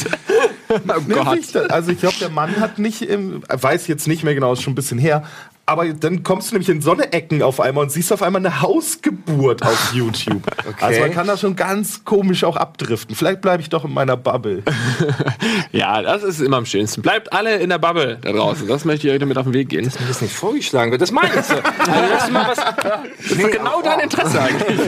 [0.70, 1.70] Oh Nee, Gott.
[1.70, 4.72] Also ich glaube, der Mann hat nicht, im, weiß jetzt nicht mehr genau, ist schon
[4.72, 5.24] ein bisschen her.
[5.72, 8.42] Aber dann kommst du nämlich in so eine Ecken auf einmal und siehst auf einmal
[8.46, 10.44] eine Hausgeburt auf YouTube.
[10.82, 13.16] Also man kann da schon ganz komisch auch abdriften.
[13.16, 14.64] Vielleicht bleibe ich doch in meiner Bubble.
[15.72, 17.02] Ja, das ist immer am schönsten.
[17.02, 18.68] Bleibt alle in der Bubble da draußen.
[18.68, 19.86] Das möchte ich euch damit auf den Weg gehen.
[19.86, 21.02] Das Mir das nicht vorgeschlagen wird.
[21.02, 21.54] Das meine ich so.
[21.54, 21.64] Also,
[22.14, 24.80] das ist mal was, ist genau dein Interesse eigentlich.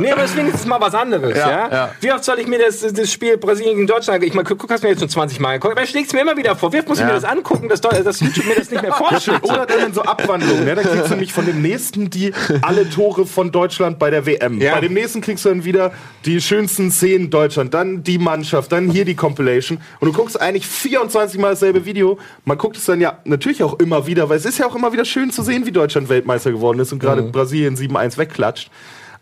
[0.00, 1.36] nee, aber deswegen ist es mal was anderes.
[1.36, 1.90] Ja, ja.
[2.00, 4.82] Wie oft soll ich mir das, das Spiel Brasilien gegen Deutschland, ich mal, guck, hast
[4.82, 6.72] mir jetzt schon 20 Mal angeguckt, aber schlägt es mir immer wieder vor.
[6.72, 9.44] Wie oft muss ich mir das angucken, dass, dass YouTube mir das nicht mehr vorschlägt?
[9.44, 10.64] Oder dann so Abwandlungen.
[10.64, 10.74] Ne?
[10.74, 14.60] Da kriegst du nämlich von dem nächsten die alle Tore von Deutschland bei der WM.
[14.60, 14.74] Ja.
[14.74, 15.92] Bei dem nächsten kriegst du dann wieder
[16.24, 19.78] die schönsten Szenen Deutschland, dann die Mannschaft, dann hier die Compilation.
[20.00, 22.18] Und du guckst eigentlich 24 Mal dasselbe Video.
[22.44, 24.92] Man guckt es dann ja natürlich auch immer wieder, weil es ist ja auch immer
[24.92, 28.70] wieder schön zu sehen, wie Deutschland Weltmeister geworden ist und gerade Brasilien 7-1 wegklatscht.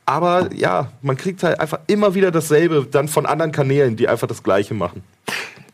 [0.07, 4.27] Aber ja, man kriegt halt einfach immer wieder dasselbe, dann von anderen Kanälen, die einfach
[4.27, 5.03] das Gleiche machen.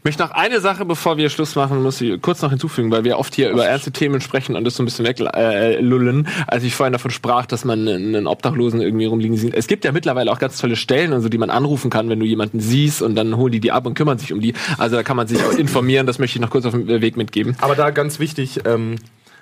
[0.07, 3.03] Ich möchte noch eine Sache, bevor wir Schluss machen, muss ich kurz noch hinzufügen, weil
[3.03, 6.27] wir oft hier über ernste Themen sprechen und das so ein bisschen weglullen.
[6.27, 9.53] Äh, als ich vorhin davon sprach, dass man einen Obdachlosen irgendwie rumliegen sieht.
[9.53, 12.21] Es gibt ja mittlerweile auch ganz tolle Stellen, und so, die man anrufen kann, wenn
[12.21, 14.55] du jemanden siehst und dann holen die die ab und kümmern sich um die.
[14.79, 16.07] Also da kann man sich auch informieren.
[16.07, 17.57] Das möchte ich noch kurz auf den Weg mitgeben.
[17.61, 18.99] Aber da ganz wichtig, ähm,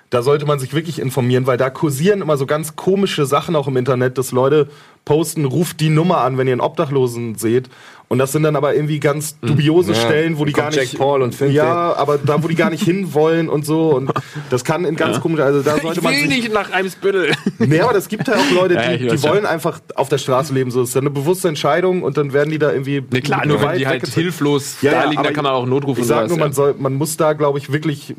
[0.09, 3.67] da sollte man sich wirklich informieren, weil da kursieren immer so ganz komische Sachen auch
[3.67, 4.69] im Internet, dass Leute
[5.03, 7.69] posten, ruft die Nummer an, wenn ihr einen Obdachlosen seht.
[8.07, 9.97] Und das sind dann aber irgendwie ganz dubiose Ja.
[9.99, 10.75] Stellen, wo die gar nicht.
[10.91, 13.95] Jack Paul und filmt Ja, aber da, wo die gar nicht hinwollen und so.
[13.95, 14.11] Und
[14.51, 16.29] das kann in ganz komisch, also da sollte Ich man will sich.
[16.29, 17.31] nicht nach Eimsbüttel.
[17.57, 19.31] Nee, aber das gibt ja auch Leute, Ja, die, ich die weiß ja.
[19.31, 20.69] wollen einfach auf der Straße leben.
[20.71, 23.03] So das ist dann eine bewusste Entscheidung und dann werden die da irgendwie.
[23.11, 25.61] Nee, klar, nur Gewalt die halt hilflos Ja, da ja, liegen, da kann man auch
[25.63, 26.53] einen Notruf Ich sage nur, man, ja.
[26.53, 28.13] soll, man muss da, glaube ich, wirklich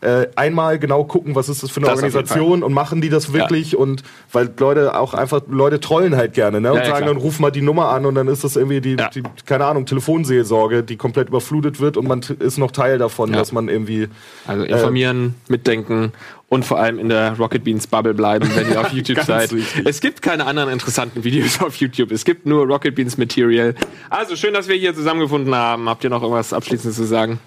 [0.00, 3.32] äh, einmal genau gucken, was ist das für eine Das Organisation und machen die das
[3.32, 6.70] wirklich und weil Leute auch einfach, Leute trollen halt gerne ne?
[6.72, 8.80] und Ja, ja, sagen dann, ruf mal die Nummer an und dann ist das irgendwie
[8.80, 9.08] die, Ja.
[9.08, 13.36] die keine Ahnung, Telefonseelsorge, die komplett überflutet wird und man ist noch Teil davon, Ja.
[13.38, 14.08] dass man irgendwie
[14.46, 16.12] Also informieren, mitdenken
[16.48, 19.52] und vor allem in der Rocket Beans Bubble bleiben, wenn ihr auf YouTube seid.
[19.52, 19.84] wichtig.
[19.86, 22.10] Es gibt keine anderen interessanten Videos auf YouTube.
[22.12, 23.74] Es gibt nur Rocket Beans Material.
[24.10, 25.88] Also schön, dass wir hier zusammengefunden haben.
[25.88, 27.38] Habt ihr noch irgendwas Abschließendes zu sagen?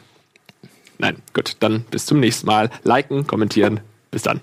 [0.97, 2.69] Nein, gut, dann bis zum nächsten Mal.
[2.83, 3.79] Liken, kommentieren.
[4.11, 4.41] Bis dann.